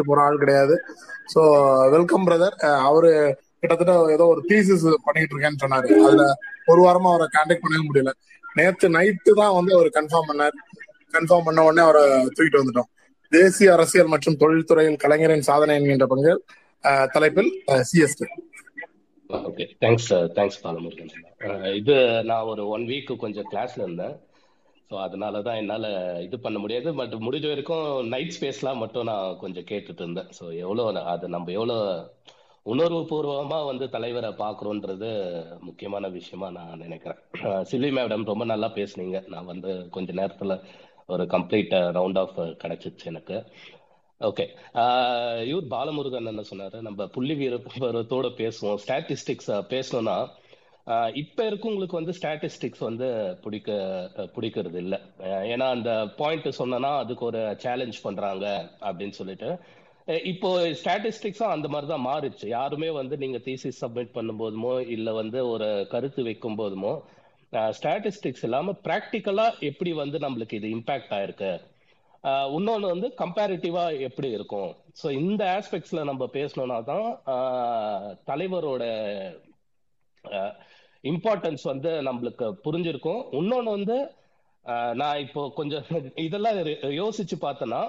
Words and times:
போற 0.00 0.18
ஆள் 0.26 0.42
கிடையாது. 0.42 0.74
ஸோ 1.32 1.40
வெல்கம் 1.94 2.26
பிரதர் 2.28 2.54
அவரு 2.88 3.10
கிட்டத்தட்ட 3.62 3.94
ஏதோ 4.14 4.24
ஒரு 4.34 4.40
தீசிஸ் 4.50 4.84
பண்ணிட்டு 5.06 5.34
இருக்கேன்னு 5.34 5.62
சொன்னாரு. 5.64 5.88
அதுல 6.06 6.24
ஒரு 6.72 6.80
வாரமா 6.86 7.10
அவரை 7.14 7.26
கான்டாக்ட் 7.34 7.64
பண்ணவே 7.64 7.82
முடியல. 7.88 8.12
நேத்து 8.58 8.86
நைட்டு 8.96 9.32
தான் 9.40 9.56
வந்து 9.58 9.72
அவர் 9.78 9.90
கன்ஃபார்ம் 9.98 10.30
பண்ணார். 10.30 10.56
கன்ஃபார்ம் 11.16 11.46
பண்ண 11.48 11.66
உடனே 11.68 11.82
அவரை 11.86 12.02
தூக்கிட்டு 12.36 12.62
வந்துட்டோம். 12.62 12.88
தேசிய 13.32 13.68
அரசியல் 13.76 14.12
மற்றும் 14.14 14.38
தொழில்துறையில் 14.42 14.98
கலைஞரின் 15.04 15.48
சாதனை 15.50 15.76
என்கின்ற 15.80 16.06
பங்கு 16.14 16.32
தலைப்பில் 17.14 17.52
CST 17.90 18.26
okay 19.48 19.64
thanks 19.82 20.08
thanks 20.36 20.58
Balamurugan. 20.64 21.12
இது 21.80 21.94
நான் 22.30 22.48
ஒரு 22.52 22.62
ஒன் 22.74 22.84
வீக் 22.90 23.12
கொஞ்சம் 23.24 23.46
கிளாஸ்ல 23.52 23.84
இருந்தேன். 23.86 24.14
ஸோ 24.92 24.96
அதனால 25.06 25.40
தான் 25.44 25.58
என்னால் 25.60 25.86
இது 26.24 26.36
பண்ண 26.44 26.58
முடியாது. 26.62 26.88
பட் 26.98 27.14
முடிஞ்ச 27.26 27.46
வரைக்கும் 27.50 27.86
நைட் 28.14 28.34
ஸ்பேஸ்லாம் 28.36 28.80
மட்டும் 28.82 29.08
நான் 29.10 29.38
கொஞ்சம் 29.42 29.66
கேட்டுட்டு 29.70 30.02
இருந்தேன். 30.04 30.30
ஸோ 30.38 30.44
எவ்வளோ 30.64 30.84
அது 31.12 31.34
நம்ம 31.34 31.52
எவ்வளோ 31.58 31.76
உணர்வு 32.72 32.98
பூர்வமாக 33.10 33.68
வந்து 33.68 33.86
தலைவரை 33.94 34.30
பார்க்குறோன்றது 34.42 35.08
முக்கியமான 35.68 36.08
விஷயமா 36.16 36.48
நான் 36.56 36.82
நினைக்கிறேன். 36.84 37.20
சில்வி 37.70 37.90
மேடம் 37.98 38.28
ரொம்ப 38.32 38.44
நல்லா 38.52 38.68
பேசுனீங்க. 38.76 39.20
நான் 39.34 39.50
வந்து 39.52 39.70
கொஞ்ச 39.96 40.12
நேரத்தில் 40.20 40.54
ஒரு 41.14 41.24
கம்ப்ளீட் 41.34 41.74
ரவுண்ட் 41.98 42.20
ஆஃப் 42.24 42.36
கிடைச்சிச்சு 42.64 43.08
எனக்கு. 43.12 43.38
ஓகே 44.20 44.46
இவர் 45.50 45.72
பாலமுருகன் 45.74 46.32
என்ன 46.34 46.44
சொன்னார்? 46.52 46.78
நம்ம 46.88 47.06
புள்ளி 47.16 47.36
வீரத்தோட 47.40 48.28
பேசுவோம். 48.42 48.80
ஸ்டாட்டிஸ்டிக்ஸ் 48.84 49.52
பேசணும்னா 49.74 50.16
இப்ப 51.22 51.38
இருக்கவங்களுக்கு 51.48 51.98
வந்து 51.98 52.14
ஸ்டாட்டிஸ்டிக்ஸ் 52.18 52.84
வந்து 52.86 53.08
பிடிக்க 53.42 53.70
பிடிக்கிறது 54.36 54.78
இல்ல. 54.84 54.94
ஏன்னா 55.52 55.66
அந்த 55.76 55.90
பாயிண்ட் 56.20 56.48
சொன்னனா 56.60 56.90
அதுக்கு 57.02 57.24
ஒரு 57.30 57.42
சேலஞ்ச் 57.64 57.98
பண்றாங்க 58.06 58.46
அப்படின்னு 58.88 59.16
சொல்லிட்டு. 59.20 59.50
இப்போ 60.32 60.48
ஸ்டாட்டிஸ்டிக்ஸும் 60.80 61.54
அந்த 61.54 61.66
மாதிரி 61.68 61.88
தான் 61.92 62.06
மாறிச்சு. 62.06 62.46
யாருமே 62.58 62.88
வந்து 63.00 63.16
நீங்க 63.22 63.38
தீசிஸ் 63.48 63.82
சப்மிட் 63.82 64.16
பண்ணும்போதுமோ 64.16 64.72
இல்ல 64.96 65.12
வந்து 65.20 65.40
ஒரு 65.48 65.68
கருத்து 65.92 66.22
வைக்கும் 66.28 66.58
போதுமோ 66.62 66.94
ஸ்டாட்டிஸ்டிக்ஸ் 67.78 68.44
இல்லாம 68.48 68.74
ப்ராக்டிக்கலா 68.86 69.46
எப்படி 69.70 69.90
வந்து 70.02 70.18
நம்மளுக்கு 70.18 70.58
இது 70.60 70.68
இம்பாக்ட் 70.76 71.14
ஆயிருக்கு? 71.18 71.52
இன்னொன்று 72.56 72.58
இன்னொன்னு 72.58 72.92
வந்து 72.94 73.08
கம்பேரிட்டிவா 73.22 73.84
எப்படி 74.08 74.28
இருக்கும்? 74.36 74.70
ஸோ 75.00 75.06
இந்த 75.20 75.42
ஆஸ்பெக்ட்ஸ்ல 75.58 76.02
நம்ம 76.10 76.28
பேசணும்னா 76.36 76.78
தான் 76.90 77.06
தலைவரோட 78.30 78.84
இம்பார்ட்டன்ஸ் 81.04 81.64
வந்து 81.64 81.90
நம்மளுக்கு 82.02 82.46
புரிஞ்சிருக்கும். 82.64 83.22
இன்னொன்னு 83.32 83.76
வந்து 83.76 83.96
நான் 84.94 85.20
இப்போ 85.24 85.42
கொஞ்சம் 85.56 85.86
இதெல்லாம் 86.26 86.58
யோசிச்சு 86.98 87.36
பார்த்தேன்னா 87.40 87.80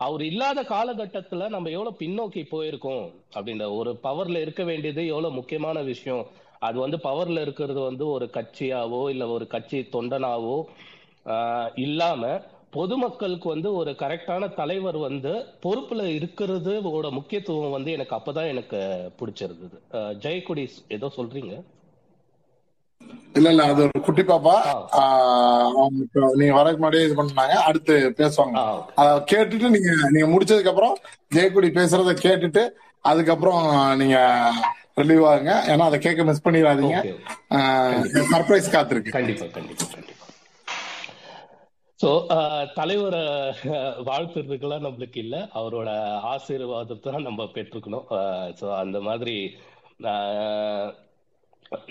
அவர் 0.00 0.22
இல்லாத 0.22 0.60
காலகட்டத்துல 0.68 1.46
நம்ம 1.48 1.70
எவ்வளவு 1.70 2.00
பின்னோக்கி 2.00 2.42
போயிருக்கோம் 2.50 3.04
அப்படின்ற 3.34 3.66
ஒரு 3.78 3.92
பவர்ல 4.02 4.42
இருக்க 4.44 4.62
வேண்டியது 4.64 5.02
எவ்வளவு 5.06 5.38
முக்கியமான 5.38 5.78
விஷயம். 5.88 6.24
அது 6.60 6.76
வந்து 6.84 6.98
பவர்ல 7.02 7.42
இருக்கிறது 7.46 7.80
வந்து 7.82 8.04
ஒரு 8.14 8.26
கட்சியாவோ 8.36 9.02
இல்ல 9.10 9.24
ஒரு 9.28 9.46
கட்சி 9.48 9.80
தொண்டனாவோ 9.92 10.56
இல்லாமல் 11.78 11.84
இல்லாம 11.84 12.22
பொதுமக்களுக்கு 12.72 13.48
வந்து 13.48 13.68
ஒரு 13.78 13.92
கரெக்டான 14.00 14.48
தலைவர் 14.54 14.98
வந்து 15.00 15.32
பொறுப்புல 15.62 16.02
இருக்கிறது 16.18 16.72
முக்கியத்துவம் 17.18 17.74
வந்து 17.76 17.90
எனக்கு 17.96 18.14
அப்பதான் 18.18 18.50
எனக்கு 18.52 18.78
பிடிச்சிருந்தது. 19.18 19.76
ஜெயக்குடி 20.24 20.64
ஏதோ 20.96 21.08
சொல்றீங்க? 21.16 21.54
இல்ல 23.38 23.48
இல்ல 23.52 23.64
அது 23.70 23.80
ஒரு 23.86 24.00
குட்டி 24.06 24.22
பாப்பா. 24.30 24.54
அவங்க 25.82 26.30
நீங்க 26.40 26.54
வரக்கு 26.58 26.80
முன்னாடியே 26.80 27.06
இது 27.06 27.16
பண்ணாங்க. 27.20 27.56
அடுத்து 27.68 27.94
பேசுவாங்க. 28.20 28.56
அத 29.00 29.08
கேட்டுட்டு 29.32 29.72
நீங்க 29.76 29.90
நீங்க 30.14 30.28
முடிச்சதுக்கு 30.34 30.72
அப்புறம் 30.72 30.96
ஜெயக்குடி 31.36 31.70
பேசுறத 31.78 32.14
கேட்டுட்டு 32.26 32.64
அதுக்கப்புறம் 33.04 33.64
நீங்க 34.02 34.18
ரிலீவ் 35.00 35.24
ஆகுங்க. 35.30 35.52
ஏன்னா 35.72 35.84
அதை 35.90 35.98
கேட்க 36.06 36.24
மிஸ் 36.28 36.46
பண்ணிடாதீங்க. 36.46 36.98
சர்ப்ரைஸ் 38.32 38.74
காத்திருக்கு. 38.76 39.16
கண்டிப்பா 39.18 39.46
கண்டிப்பா 39.58 39.86
கண்டிப்பா. 39.94 40.14
சோ 42.00 42.10
தலைவரை 42.78 43.22
வாழ்த்துறதுக்கெல்லாம் 44.08 44.84
நம்மளுக்கு 44.86 45.18
இல்ல. 45.24 45.36
அவரோட 45.60 45.88
ஆசீர்வாதத்தை 46.34 47.22
நம்ம 47.28 47.46
பெற்றுக்கணும். 47.56 48.06
சோ 48.60 48.66
அந்த 48.82 48.98
மாதிரி 49.08 49.36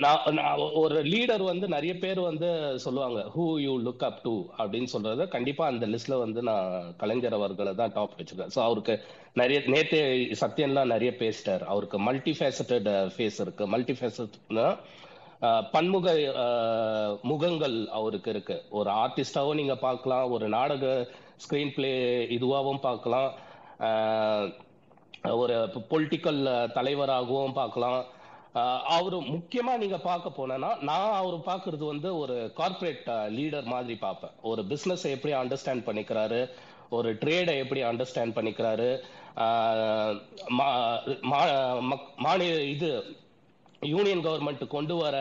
நான் 0.03 0.35
நான் 0.37 0.61
ஒரு 0.81 0.97
லீடர் 1.11 1.43
வந்து 1.49 1.65
நிறைய 1.73 1.93
பேர் 2.03 2.19
வந்து 2.27 2.47
சொல்லுவாங்க 2.85 3.19
who 3.33 3.43
you 3.63 3.73
look 3.87 4.05
up 4.07 4.21
to 4.23 4.33
அப்படின்னு 4.61 4.89
சொல்றத 4.93 5.27
கண்டிப்பா 5.35 5.63
அந்த 5.71 5.85
லிஸ்ட்ல 5.93 6.15
வந்து 6.23 6.41
நான் 6.49 6.69
கலைஞர் 7.01 7.35
அவர்களை 7.39 7.73
தான் 7.81 7.93
டாப் 7.97 8.15
வச்சிருக்கேன். 8.19 8.53
ஸோ 8.55 8.59
அவருக்கு 8.67 8.95
நிறைய 9.41 9.59
நேத்தே 9.73 10.01
சத்யன்லாம் 10.41 10.93
நிறைய 10.95 11.11
பேசிட்டார். 11.21 11.65
அவருக்கு 11.73 11.99
மல்டி 12.07 12.33
ஃபேசட்டட் 12.39 12.89
ஃபேஸ் 13.15 13.39
இருக்கு. 13.45 13.65
மல்டி 13.75 13.95
ஃபேசட்னா 13.99 14.67
பன்முக 15.75 16.07
முகங்கள் 17.31 17.77
அவருக்கு 17.99 18.29
இருக்கு. 18.35 18.57
ஒரு 18.79 18.89
ஆர்டிஸ்டாவும் 19.03 19.59
நீங்க 19.61 19.75
பார்க்கலாம் 19.87 20.25
ஒரு 20.35 20.45
நாடக 20.57 20.85
ஸ்கிரீன் 21.43 21.75
பிளே 21.75 21.91
இதுவாகவும் 22.37 22.85
பார்க்கலாம் 22.89 23.29
ஒரு 25.41 25.55
பொலிட்டிக்கல் 25.91 26.41
தலைவராகவும் 26.77 27.57
பார்க்கலாம். 27.61 28.01
அவர் 28.87 29.13
முக்கியமா 29.29 29.77
நீங்க 29.77 29.97
பார்க்க 29.99 30.37
போனேன்னா 30.37 30.81
நான் 30.81 31.11
அவர் 31.13 31.37
பார்க்கறது 31.45 31.85
வந்து 31.85 32.17
ஒரு 32.17 32.51
கார்ப்பரேட் 32.55 33.07
லீடர் 33.33 33.63
மாதிரி 33.63 33.95
பார்ப்பேன். 33.95 34.31
ஒரு 34.41 34.65
பிசினஸ் 34.65 35.05
எப்படி 35.05 35.33
அண்டர்ஸ்டாண்ட் 35.33 35.87
பண்ணிக்கிறாரு 35.87 36.39
ஒரு 36.89 37.13
ட்ரேடை 37.13 37.57
எப்படி 37.57 37.83
அண்டர்ஸ்டாண்ட் 37.83 38.35
பண்ணிக்கிறாரு 38.35 38.89
மா- 40.57 40.99
மா- 41.31 41.47
மக்- 41.91 42.17
மாநில 42.17 42.61
இது 42.65 42.89
யூனியன் 43.81 44.25
கவர்மெண்ட் 44.25 44.67
கொண்டு 44.67 44.95
வர 44.95 45.15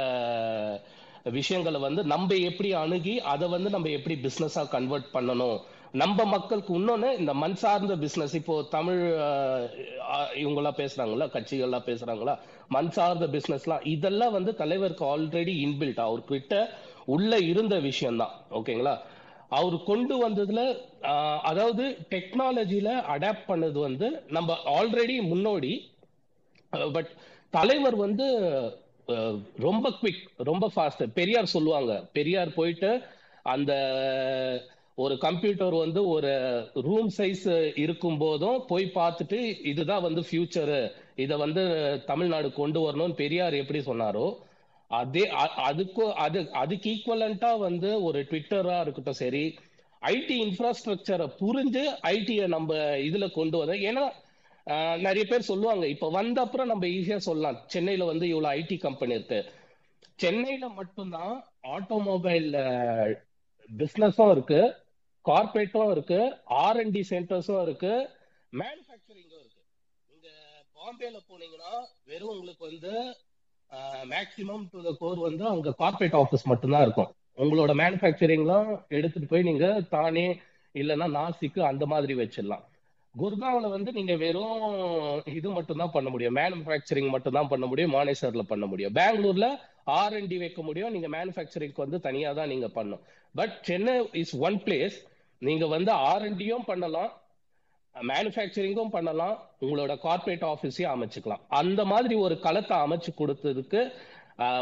விஷயங்களை 1.30 1.80
வந்து 1.80 2.04
நம்ம 2.04 2.34
எப்படி 2.34 2.72
அணுகி 2.74 3.20
அதை 3.20 3.48
வந்து 3.48 3.70
நம்ம 3.70 3.88
எப்படி 3.88 4.14
பிஸ்னஸாக 4.22 4.68
கன்வெர்ட் 4.68 5.14
பண்ணணும் 5.14 5.58
நம்ம 5.96 6.24
மக்களுக்கு 6.26 6.72
இன்னொன்னு 6.74 7.08
இந்த 7.18 7.32
மண் 7.40 7.56
சார்ந்த 7.60 7.94
பிசினஸ் 8.00 8.34
இப்போ 8.38 8.54
தமிழ் 8.70 9.02
ஆஹ், 9.24 9.66
ஆஹ், 10.10 10.32
இவங்கெல்லாம் 10.40 10.78
பேசுறாங்களா 10.78 11.26
கட்சிகள்லாம் 11.34 11.86
பேசுறாங்களா 11.86 12.34
மண் 12.68 12.90
சார்ந்த 12.90 13.26
பிஸ்னஸ்லாம் 13.34 13.84
இதெல்லாம் 13.92 14.34
வந்து 14.34 14.52
தலைவருக்கு 14.56 15.04
ஆல்ரெடி 15.10 15.54
இன்பில்ட் 15.64 16.02
அவர்கிட்ட 16.04 16.56
உள்ள 17.08 17.32
இருந்த 17.50 17.74
விஷயம்தான் 17.86 18.34
ஓகேங்களா? 18.52 18.94
அவர் 19.50 19.76
கொண்டு 19.84 20.14
வந்ததுல 20.22 20.60
அதாவது 21.44 21.84
டெக்னாலஜியில 22.10 22.88
அடாப்ட் 23.12 23.48
பண்ணது 23.48 23.78
வந்து 23.80 24.06
நம்ம 24.30 24.48
ஆல்ரெடி 24.74 25.16
முன்னோடி 25.28 25.72
பட் 26.92 27.10
தலைவர் 27.54 27.96
வந்து 28.00 28.26
ரொம்ப 29.62 29.86
குவிக் 29.98 30.22
ரொம்ப 30.48 30.66
ஃபாஸ்ட் 30.74 31.04
பெரியார் 31.14 31.52
சொல்லுவாங்க 31.52 31.92
பெரியார் 32.12 32.50
போயிட்டு 32.54 32.90
அந்த 33.46 33.72
ஒரு 34.98 35.14
கம்ப்யூட்டர் 35.18 35.74
வந்து 35.74 36.00
ஒரு 36.08 36.30
ரூம் 36.86 37.10
சைஸ் 37.16 37.46
இருக்கும் 37.76 38.18
போதும் 38.18 38.58
போய் 38.66 38.84
பார்த்துட்டு 38.94 39.38
இதுதான் 39.62 40.02
வந்து 40.02 40.20
ஃபியூச்சரு 40.20 40.80
இதை 41.14 41.36
வந்து 41.36 41.62
தமிழ்நாடு 42.06 42.52
கொண்டு 42.52 42.80
வரணும்னு 42.80 43.14
பெரியார் 43.14 43.54
எப்படி 43.54 43.80
சொன்னாரோ 43.80 44.26
அதே 44.90 45.24
அதுக்கு 45.68 46.04
அது 46.14 46.40
அதுக்கு 46.52 46.90
ஈக்குவலண்டா 46.90 47.50
வந்து 47.58 48.02
ஒரு 48.02 48.18
ட்விட்டரா 48.20 48.80
இருக்கட்டும் 48.80 49.20
சரி 49.22 49.44
ஐடி 50.02 50.36
இன்ஃப்ராஸ்ட்ரக்சரை 50.46 51.26
புரிஞ்சு 51.40 51.84
ஐடியை 52.14 52.46
நம்ம 52.46 52.74
இதுல 53.08 53.28
கொண்டு 53.32 53.58
வர 53.58 53.74
ஏன்னா 53.88 54.04
நிறைய 54.96 55.24
பேர் 55.28 55.48
சொல்லுவாங்க 55.50 55.84
இப்ப 55.88 56.08
வந்த 56.10 56.40
அப்புறம் 56.40 56.66
நம்ம 56.66 56.86
ஈஸியா 56.86 57.16
சொல்லலாம். 57.16 57.58
சென்னையில 57.66 58.04
வந்து 58.04 58.26
இவ்வளவு 58.28 58.54
ஐடி 58.60 58.76
கம்பெனி 58.80 59.14
இருக்கு. 59.14 59.40
சென்னையில 60.16 60.68
மட்டும்தான் 60.68 61.34
ஆட்டோமொபைல் 61.68 62.48
பிசினஸும் 63.70 64.30
இருக்கு. 64.30 64.60
கார்பரேட்டும் 65.28 65.92
இருக்கு 65.94 66.20
ஆர்என்டி 66.64 67.02
சென்டர்ஸும் 67.12 67.62
இருக்கு 67.66 67.92
மேனுஃபேக்சரிங்கும் 68.52 69.40
இருக்கு. 69.42 69.62
நீங்க 70.10 70.28
பாம்பேல 70.78 71.16
போனீங்கன்னா 71.30 71.72
வெறும் 72.10 72.34
உங்களுக்கு 72.34 72.64
வந்து 72.70 72.92
மேக்சிமம் 74.12 74.64
டு 74.72 74.80
த 74.88 74.90
கோர் 75.00 75.20
வந்து 75.28 75.44
அங்க 75.52 75.74
கார்பரேட் 75.82 76.18
ஆஃபீஸ் 76.20 76.50
மட்டும்தான் 76.50 76.84
இருக்கும். 76.86 77.10
உங்களோட 77.42 77.72
மேனுஃபேக்சரிங்லாம் 77.80 78.68
எடுத்துட்டு 78.96 79.28
போய் 79.32 79.48
நீங்க 79.48 79.66
தானே 79.94 80.26
இல்லைன்னா 80.80 81.06
நாசிக்கு 81.18 81.60
அந்த 81.70 81.84
மாதிரி 81.92 82.14
வச்சிடலாம். 82.20 82.64
குர்காவில் 83.14 83.74
வந்து 83.74 83.90
நீங்க 83.98 84.14
வெறும் 84.22 84.62
இது 85.38 85.48
மட்டும்தான் 85.58 85.92
பண்ண 85.96 86.08
முடியும். 86.14 86.36
மேனுஃபேக்சரிங் 86.38 87.10
மட்டும்தான் 87.14 87.50
பண்ண 87.52 87.64
முடியும். 87.70 87.94
மானேசர்ல 87.96 88.42
பண்ண 88.52 88.64
முடியும். 88.72 88.94
பெங்களூர்ல 89.00 89.46
ஆர்என்டி 90.00 90.38
வைக்க 90.42 90.60
முடியும். 90.68 90.92
நீங்க 90.94 91.08
மேனுஃபேக்சரிங்க்கு 91.16 91.84
வந்து 91.84 92.00
தனியா 92.06 92.30
தான் 92.38 92.52
நீங்க 92.52 92.68
பண்ணும் 92.78 93.04
but 93.40 93.54
Chennai 93.68 93.94
is 94.22 94.34
one 94.48 94.58
place 94.66 94.98
நீங்க 95.38 95.66
வந்து 95.66 95.92
ஆர்என்டியும் 95.92 96.66
பண்ணலாம் 96.66 97.12
மேனுஃபேக்சரிங்கும் 97.94 98.94
பண்ணலாம் 98.94 99.36
உங்களோட 99.60 99.92
கார்ப்பரேட் 99.98 100.44
ஆஃபீஸையும் 100.52 100.94
அமைச்சுக்கலாம். 100.94 101.44
அந்த 101.48 101.84
மாதிரி 101.84 102.14
ஒரு 102.14 102.36
களத்தை 102.38 102.76
அமைச்சு 102.78 103.10
கொடுத்ததுக்கு 103.18 103.80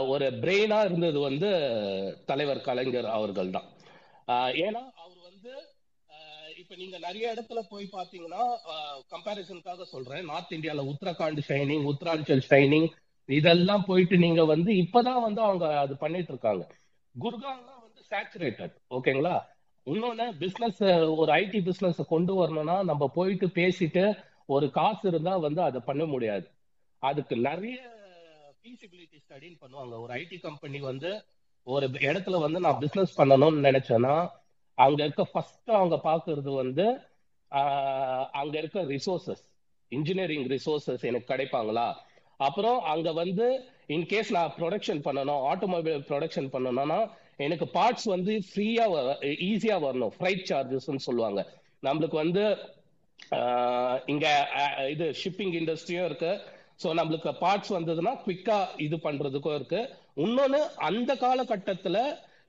ஒரு 0.08 0.26
பிரெயினா 0.42 0.78
இருந்தது 0.84 1.20
வந்து 1.20 1.48
தலைவர் 2.26 2.66
கலைஞர் 2.68 3.08
அவர்கள் 3.18 3.50
தான். 3.50 3.68
ஏன்னா 4.64 4.82
அவர் 5.02 5.20
வந்து 5.28 5.52
இப்ப 6.58 6.74
இப்ப 6.74 6.86
நீங்க 6.86 6.98
நிறைய 7.06 7.32
இடத்துல 7.34 7.60
போய் 7.70 7.84
பாத்தீங்கன்னா 7.92 8.42
கம்பாரிசனுக்காக 9.14 9.82
சொல்றேன். 9.82 10.22
நார்த் 10.24 10.52
இந்தியால 10.52 10.84
உத்தரகாண்ட் 10.92 11.40
ஷைனிங் 11.48 11.84
உத்தராஞ்சல் 11.90 12.42
ஷைனிங் 12.50 12.88
இதெல்லாம் 13.28 13.84
போயிட்டு 13.86 14.16
நீங்க 14.16 14.44
வந்து 14.44 14.70
இப்பதான் 14.72 15.20
வந்து 15.26 15.40
அவங்க 15.40 15.66
அது 15.78 15.96
பண்ணிட்டு 15.96 16.32
இருக்காங்க. 16.34 16.64
குர்கான்லாம் 17.14 17.82
வந்து 17.84 18.02
சேச்சுரேட்டட் 18.10 18.74
ஓகேங்களா 18.90 19.34
இன்னொன்னு 19.86 20.26
பிசினஸ் 20.42 20.82
ஒரு 21.20 21.30
ஐடி 21.32 21.60
பிசினஸ் 21.64 21.98
கொண்டு 22.12 22.34
வரணும்னா 22.34 22.76
நம்ம 22.90 23.04
போயிட்டு 23.14 23.46
பேசிட்டு 23.58 24.04
ஒரு 24.54 24.66
காசு 24.70 25.04
இருந்தா 25.08 25.36
வந்து 25.36 25.60
அதை 25.62 25.80
பண்ண 25.88 26.04
முடியாது. 26.04 26.46
அதுக்கு 27.02 27.34
நிறைய 27.48 27.76
ஃபீசிபிலிட்டி 28.58 29.18
ஸ்டடின்னு 29.24 29.58
பண்ணுவாங்க. 29.64 29.94
ஒரு 30.04 30.12
ஐடி 30.14 30.40
கம்பெனி 30.40 30.80
வந்து 30.80 31.10
ஒரு 31.62 31.86
இடத்துல 32.08 32.38
வந்து 32.40 32.60
நான் 32.60 32.78
பிசினஸ் 32.78 33.18
பண்ணணும்னு 33.20 33.66
நினைச்சேன்னா 33.68 34.14
அங்க 34.78 35.00
இருக்க 35.02 35.24
ஃபர்ஸ்ட் 35.32 35.70
அவங்க 35.70 35.96
பாக்குறது 36.08 36.54
வந்து 36.54 36.86
அங்க 38.40 38.54
இருக்க 38.58 38.80
ரிசோர்சஸ் 38.94 39.44
இன்ஜினியரிங் 39.92 40.46
ரிசோர்சஸ் 40.54 41.04
எனக்கு 41.10 41.30
கிடைப்பாங்களா? 41.34 41.86
அப்புறம் 42.36 42.78
அங்க 42.92 43.08
வந்து 43.12 43.46
இன்கேஸ் 43.88 44.30
நான் 44.30 44.54
ப்ரொடக்ஷன் 44.58 45.04
பண்ணணும் 45.08 45.42
ஆட்டோமொபைல் 45.50 46.02
ப்ரொடக்ஷன் 46.08 46.48
பண்ணணும்னா 46.54 46.98
எனக்கு 47.46 47.66
பார்ட்ஸ் 47.76 48.08
வந்து 48.14 48.32
ஃப்ரீயா 48.48 48.86
ஈஸியா 49.50 49.76
வரணும். 49.86 50.12
ஃப்ரைட் 50.16 50.44
சார்ஜஸ்ன்னு 50.50 51.06
சொல்லுவாங்க. 51.08 51.40
நம்மளுக்கு 51.86 52.18
வந்து 52.24 52.44
இங்க 54.12 54.26
இது 54.94 55.06
ஷிப்பிங் 55.22 55.54
இண்டஸ்ட்ரியும் 55.60 56.08
இருக்கு. 56.10 56.32
ஸோ 56.82 56.88
நம்மளுக்கு 56.98 57.30
பார்ட்ஸ் 57.42 57.74
வந்ததுன்னா 57.78 58.12
குவிக்கா 58.24 58.58
இது 58.86 58.96
பண்றதுக்கும் 59.06 59.56
இருக்கு. 59.58 59.80
இன்னொன்னு 60.24 60.60
அந்த 60.88 61.12
காலகட்டத்துல 61.24 61.98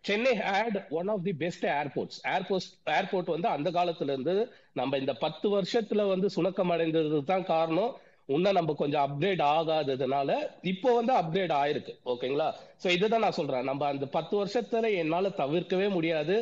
Chennai 0.07 0.31
had 0.47 0.77
one 0.97 1.07
of 1.13 1.23
the 1.27 1.33
best 1.43 1.65
airports 1.65 2.19
airport 2.33 2.73
airport 2.97 3.31
வந்து 3.35 3.49
அந்த 3.55 3.69
காலத்துல 3.77 4.13
இருந்து 4.15 4.35
நம்ம 4.79 4.97
இந்த 5.03 5.13
பத்து 5.23 5.47
வருஷத்துல 5.55 6.03
வந்து 6.13 6.29
சுணக்கம் 6.35 6.73
அடைந்தது 6.75 7.23
தான் 7.31 7.47
காரணம். 7.53 7.93
இன்னும் 8.33 8.57
நம்ம 8.57 8.73
கொஞ்சம் 8.79 9.03
அப்கிரேட் 9.05 9.41
ஆகாததுனால 9.55 10.29
இப்போ 10.71 10.89
வந்து 10.99 11.13
அப்கிரேட் 11.19 11.53
ஆயிருக்கு. 11.61 11.93
ஓகேங்களா 12.11 12.47
சோ 12.83 12.87
இதுதான் 12.95 13.23
நான் 13.25 13.37
சொல்றேன். 13.39 13.67
நம்ம 13.69 13.87
அந்த 13.93 14.05
பத்து 14.15 14.33
வருஷத்துல 14.39 14.89
என்னால 15.01 15.29
தவிர்க்கவே 15.41 15.87
முடியாது. 15.95 16.35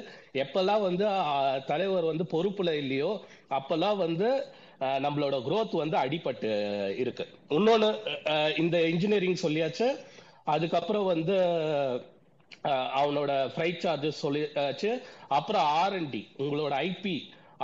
எப்பெல்லாம் 0.44 0.85
வந்து 0.88 1.06
தலைவர் 1.71 2.09
வந்து 2.12 2.25
பொறுப்புல 2.33 2.71
இல்லையோ 2.83 3.12
அப்பெல்லாம் 3.57 4.00
வந்து 4.06 4.30
நம்மளோட 5.06 5.35
குரோத் 5.47 5.75
வந்து 5.81 5.97
அடிபட்டு 6.03 6.50
இருக்கு. 7.01 7.25
இன்னொன்னு 7.57 7.89
இந்த 8.63 8.77
இன்ஜினியரிங் 8.94 9.44
சொல்லியாச்சு. 9.45 9.88
அதுக்கப்புறம் 10.53 11.09
வந்து 11.13 11.35
அவனோட 13.00 13.31
ஃப்ரைட் 13.53 13.83
சார்ஜஸ் 13.85 14.24
சொல்லியாச்சு. 14.25 14.91
அப்புறம் 15.38 15.65
ஆர்என்டி 15.81 16.21
உங்களோட 16.44 16.74
ஐபி 16.89 17.15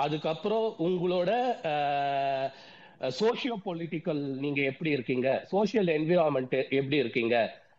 அதுக்கப்புறம் 0.03 0.67
உங்களோட 0.87 1.31
சோஷியோ 3.01 3.55
பொலிட்டிக்கல் 3.65 4.37
நீங்க 4.37 4.61
எப்படி 4.61 4.89
இருக்கீங்க? 4.89 5.45
சோஷியல் 5.47 5.87
என்விரான்மெண்ட் 5.87 6.69
எப்படி 6.71 6.97
இருக்கீங்க? 6.97 7.35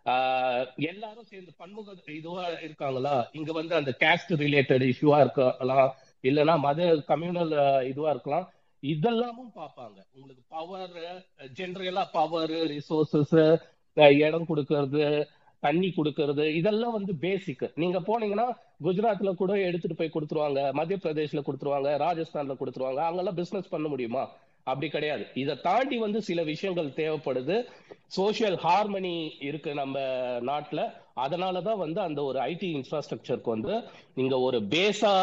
ஆஹ், 0.07 0.67
எல்லாரும் 0.77 1.25
சேர்ந்து 1.25 1.53
பன்முக 1.57 1.89
இதுவா 2.13 2.49
இருக்காங்களா? 2.59 3.31
இங்க 3.33 3.53
வந்து 3.53 3.75
அந்த 3.75 3.97
கேஸ்ட் 4.01 4.33
ரிலேட்டட் 4.37 4.85
இஷ்யூவா 4.89 5.21
இருக்கலாம். 5.21 5.91
இல்லைன்னா 6.25 6.59
மத 6.59 6.81
கம்யூனல் 7.09 7.53
இதுவா 7.87 8.11
இருக்கலாம். 8.11 8.47
இதெல்லாமும் 8.83 9.53
பார்ப்பாங்க. 9.55 9.99
உங்களுக்கு 10.13 10.43
பவர் 10.49 10.95
ஜென்ரலா 11.55 12.05
பவர் 12.13 12.51
ரிசோர்சஸ் 12.71 13.37
இடம் 14.21 14.47
கொடுக்கறது 14.47 15.05
தண்ணி 15.63 15.93
கொடுக்கறது 15.97 16.55
இதெல்லாம் 16.55 16.93
வந்து 16.93 17.17
பேசிக் 17.17 17.73
நீங்க 17.75 18.01
போனீங்கன்னா 18.01 18.47
குஜராத்ல 18.85 19.35
கூட 19.35 19.59
எடுத்துட்டு 19.59 19.95
போய் 19.95 20.13
கொடுத்துருவாங்க 20.15 20.73
மத்திய 20.73 20.99
பிரதேஷ்ல 21.03 21.43
கொடுத்துருவாங்க 21.47 21.97
ராஜஸ்தான்ல 21.99 22.57
கொடுத்துருவாங்க 22.61 22.97
அங்கெல்லாம் 22.99 23.35
பிசினஸ் 23.35 23.69
பண்ண 23.69 23.89
முடியுமா? 23.89 24.23
அப்படி 24.65 24.89
கிடையாது. 24.91 25.27
இதை 25.35 25.55
தாண்டி 25.61 25.99
வந்து 25.99 26.23
சில 26.23 26.43
விஷயங்கள் 26.43 26.89
தேவைப்படுது. 26.89 27.57
சோஷியல் 28.07 28.57
ஹார்மனி 28.57 29.31
இருக்கு 29.41 29.75
நம்ம 29.75 29.99
நாட்டுல. 30.51 30.83
அதனாலதான் 31.17 31.77
வந்து 31.77 32.01
அந்த 32.01 32.23
ஒரு 32.23 32.39
ஐடி 32.41 32.69
இன்ஃப்ராஸ்ட்ரக்சருக்கு 32.77 33.53
வந்து 33.57 33.83
நீங்க 34.15 34.39
ஒரு 34.39 34.59
பேஸா 34.61 35.15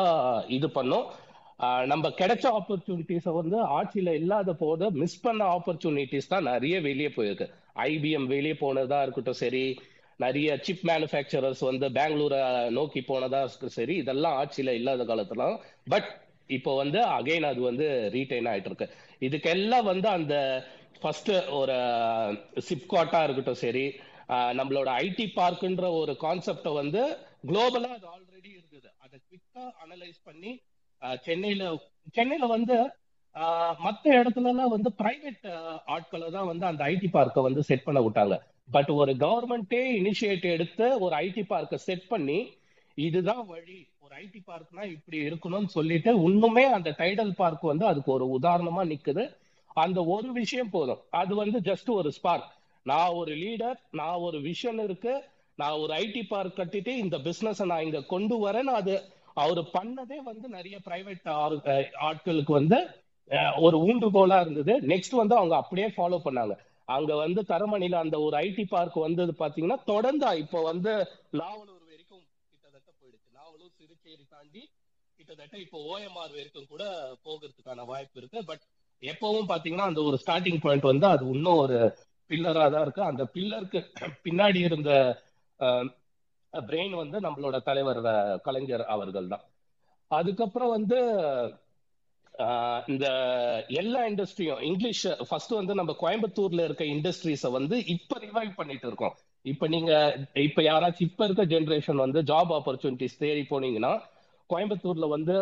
இது 0.47 0.69
பண்ணும். 0.69 1.05
நம்ம 1.85 2.09
கிடைச்ச 2.09 2.45
ஆப்பர்ச்சுனிட்டிஸை 2.57 3.33
வந்து 3.33 3.57
ஆட்சியில 3.81 4.09
இல்லாத 4.21 4.53
போது 4.53 4.91
மிஸ் 4.91 5.21
பண்ண 5.21 5.45
ஆப்பர்ச்சுனிட்டிஸ் 5.55 6.31
தான் 6.33 6.43
நிறைய 6.43 6.81
வெளியே 6.81 7.07
போயிருக்கு. 7.07 7.47
ஐபிஎம் 7.75 8.25
வெளியே 8.25 8.53
போனதா 8.53 9.01
இருக்கட்டும் 9.01 9.41
சரி. 9.43 9.79
நிறைய 10.17 10.57
சிப் 10.61 10.83
மேனுஃபேக்சரர்ஸ் 10.83 11.59
வந்து 11.59 11.89
பெங்களூரை 11.89 12.69
நோக்கி 12.69 12.99
போனதா 13.07 13.39
இருக்கு 13.43 13.69
சரி. 13.69 13.95
இதெல்லாம் 13.95 14.37
ஆட்சியில 14.41 14.69
இல்லாத 14.69 15.03
காலத்துல 15.03 15.59
பட் 15.87 16.09
இப்போ 16.47 16.75
வந்து 16.75 16.99
அகைன் 16.99 17.45
அது 17.51 17.61
வந்து 17.61 18.09
ரீட்டைன் 18.13 18.49
ஆயிட்டு 18.51 18.69
இருக்கு. 18.71 18.89
இதுக்கெல்லாம் 19.21 19.87
வந்து 19.91 20.07
அந்த 20.09 20.35
ஃபர்ஸ்ட் 21.01 21.31
ஒரு 21.59 21.75
uh, 21.87 22.29
சிப்காட்டா 22.67 23.19
இருக்கட்டும் 23.23 23.61
சரி 23.63 23.85
uh, 24.29 24.51
நம்மளோட 24.59 24.89
ஐடி 25.05 25.25
பார்க்குன்ற 25.39 25.85
ஒரு 25.99 26.13
கான்செப்டை 26.25 26.73
வந்து 26.73 27.01
குளோபலா 27.49 27.91
அது 27.97 28.07
ஆல்ரெடி 28.13 28.51
இருக்குது 28.57 28.89
அதை 29.03 29.17
குவிக்கா 29.19 29.65
அனலைஸ் 29.83 30.19
பண்ணி 30.23 30.53
uh, 31.01 31.15
சென்னையில 31.27 31.73
சென்னையில 32.13 32.47
வந்து 32.57 32.77
மத்த 33.79 34.05
இடத்துல 34.19 34.51
எல்லாம் 34.51 34.71
வந்து 34.75 34.89
பிரைவேட் 34.99 35.47
ஆட்களை 35.85 36.27
தான் 36.31 36.47
வந்து 36.51 36.65
அந்த 36.65 36.81
ஐடி 36.93 37.07
பார்க்கை 37.11 37.41
வந்து 37.43 37.61
செட் 37.63 37.83
பண்ண 37.83 37.99
விட்டாங்க. 38.01 38.35
பட் 38.69 38.89
ஒரு 38.99 39.11
கவர்மெண்டே 39.23 39.81
இனிஷியேட் 39.99 40.45
எடுத்து 40.53 40.85
ஒரு 40.99 41.13
ஐடி 41.17 41.43
பார்க்கை 41.47 41.77
செட் 41.79 42.07
பண்ணி 42.07 42.39
இதுதான் 43.05 43.45
வழி. 43.47 43.79
ஒரு 44.03 44.13
ஐடி 44.21 44.39
பார்க்னா 44.47 44.83
இப்படி 44.95 45.17
இருக்கணும்னு 45.29 45.73
சொல்லிட்டு 45.75 46.11
இன்னுமே 46.29 46.63
அந்த 46.77 46.89
டைடல் 47.01 47.33
பார்க் 47.41 47.65
வந்து 47.71 47.85
அதுக்கு 47.91 48.09
ஒரு 48.11 48.25
உதாரணமா 48.37 48.83
நிக்குது. 48.91 49.23
அந்த 49.83 49.99
ஒரு 50.15 50.29
விஷயம் 50.37 50.71
போதும். 50.75 51.01
அது 51.21 51.33
வந்து 51.41 51.59
ஜஸ்ட் 51.69 51.89
ஒரு 51.99 52.11
ஸ்பார்க் 52.17 52.47
நான் 52.85 53.17
ஒரு 53.19 53.33
லீடர் 53.43 53.79
நான் 53.99 54.23
ஒரு 54.27 54.37
விஷன் 54.47 54.79
இருக்கு. 54.83 55.13
நான் 55.61 55.79
ஒரு 55.83 55.91
ஐடி 56.03 56.23
பார்க் 56.31 56.57
கட்டிட்டு 56.59 56.93
இந்த 57.03 57.17
பிசினஸ் 57.27 57.61
நான் 57.71 57.85
இங்க 57.87 58.01
கொண்டு 58.13 58.35
வரேன்னு 58.45 58.75
அது 58.79 58.95
அவர் 59.43 59.61
பண்ணதே 59.77 60.17
வந்து 60.29 60.47
நிறைய 60.57 60.75
பிரைவேட் 60.87 61.27
ஆட்களுக்கு 62.07 62.53
வந்து 62.59 62.79
ஒரு 63.65 63.77
ஊண்டுகோலா 63.89 64.37
இருந்தது. 64.41 64.73
நெக்ஸ்ட் 64.91 65.19
வந்து 65.21 65.35
அவங்க 65.39 65.55
அப்படியே 65.61 65.87
ஃபாலோ 65.97 66.19
பண்ணாங்க. 66.25 66.55
அங்க 66.95 67.13
வந்து 67.23 67.41
தரமணியில 67.47 67.95
அந்த 68.05 68.17
ஒரு 68.25 68.35
ஐடி 68.37 68.65
பார்க் 68.75 69.03
வந்தது 69.07 69.33
பாத்தீங்கன்னா 69.39 69.77
தொடர்ந்து 69.93 70.29
இப்போ 70.43 70.59
வந்து 70.71 70.93
நாவலூர் 71.39 71.76
நாவலூர் 74.07 74.33
தாண்டி 74.33 74.61
கிட்டத்தட்ட 75.19 75.55
இப்போ 75.63 75.77
ஓஎம்ஆர் 75.91 76.35
வரைக்கும் 76.35 76.67
கூட 76.69 76.83
போகிறதுக்கான 77.25 77.85
வாய்ப்பு 77.89 78.17
இருக்கு. 78.21 78.39
பட் 78.49 78.63
எப்பவும் 79.03 79.49
பாத்தீங்கன்னா 79.49 79.87
அந்த 79.91 80.01
ஒரு 80.09 80.17
ஸ்டார்டிங் 80.23 80.59
பாயிண்ட் 80.63 80.85
வந்து 80.85 81.07
அது 81.07 81.23
இன்னும் 81.33 81.61
ஒரு 81.63 81.77
பில்லரா 82.29 82.65
தான் 82.73 82.83
இருக்கு. 82.85 83.01
அந்த 83.03 83.23
பில்லருக்கு 83.35 83.79
பின்னாடி 84.25 84.59
இருந்த 84.67 84.91
பிரெயின் 86.53 86.95
வந்து 86.95 87.17
நம்மளோட 87.19 87.57
தலைவர் 87.61 88.01
கலைஞர் 88.47 88.85
அவர்கள் 88.95 89.31
தான். 89.33 89.45
அதுக்கப்புறம் 90.11 90.75
வந்து 90.77 90.99
ஆஹ், 92.39 92.81
இந்த 92.87 93.05
எல்லா 93.79 94.01
இண்டஸ்ட்ரியும் 94.09 94.59
இங்கிலீஷ் 94.67 94.99
ஃபர்ஸ்ட் 95.29 95.53
வந்து 95.53 95.73
நம்ம 95.75 95.91
கோயம்புத்தூர்ல 96.01 96.65
இருக்க 96.67 96.83
இண்டஸ்ட்ரீஸை 96.95 97.49
வந்து 97.55 97.75
இப்ப 97.93 98.19
ரிவைவ் 98.25 98.51
பண்ணிட்டு 98.55 98.87
இருக்கோம். 98.87 99.15
இப்ப 99.51 99.67
நீங்க 99.67 99.91
இப்ப 100.45 100.61
யாராச்சும் 100.61 101.07
இப்ப 101.07 101.25
இருக்க 101.25 101.43
ஜென்ரேஷன் 101.45 102.03
வந்து 102.03 102.21
ஜாப் 102.21 102.51
ஆப்பர்ச்சுனிட்டிஸ் 102.57 103.19
தேடி 103.19 103.43
போனீங்கன்னா 103.49 103.93
கோயம்புத்தூர்ல 104.49 105.07
வந்து 105.07 105.33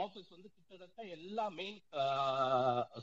ஆஃபீஸ் 0.00 0.30
வந்து 0.34 0.48
கிட்டத்தட்ட 0.56 1.02
எல்லா 1.16 1.44
மெயின் 1.58 1.78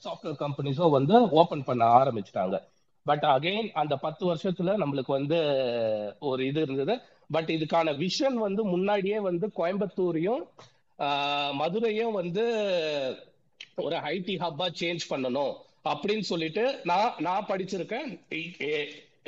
சாஃப்ட்வேர் 0.05 0.41
கம்பெனிஸும் 0.43 0.95
வந்து 0.97 1.15
ஓபன் 1.41 1.63
பண்ண 1.63 1.85
ஆரம்பிச்சிட்டாங்க. 1.99 2.57
பட் 3.05 3.25
அகைன் 3.33 3.69
அந்த 3.81 3.93
பத்து 4.05 4.23
வருஷத்துல 4.29 4.73
நம்மளுக்கு 4.83 5.11
வந்து 5.19 5.39
ஒரு 6.19 6.41
இது 6.47 6.61
இருந்தது. 6.61 6.95
பட் 7.31 7.49
இதுக்கான 7.57 7.93
விஷன் 8.03 8.37
வந்து 8.45 8.61
முன்னாடியே 8.65 9.19
வந்து 9.29 9.47
கோயம்புத்தூரையும் 9.57 10.43
மதுரையும் 11.53 12.15
வந்து 12.21 12.43
ஒரு 13.85 13.95
ஐடி 14.13 14.35
ஹப்பா 14.45 14.67
சேஞ்ச் 14.79 15.03
பண்ணணும் 15.11 15.53
அப்படின்னு 15.89 16.25
சொல்லிட்டு 16.31 16.63
நான் 16.83 17.13
நான் 17.19 17.47
படிச்சிருக்கேன். 17.47 18.09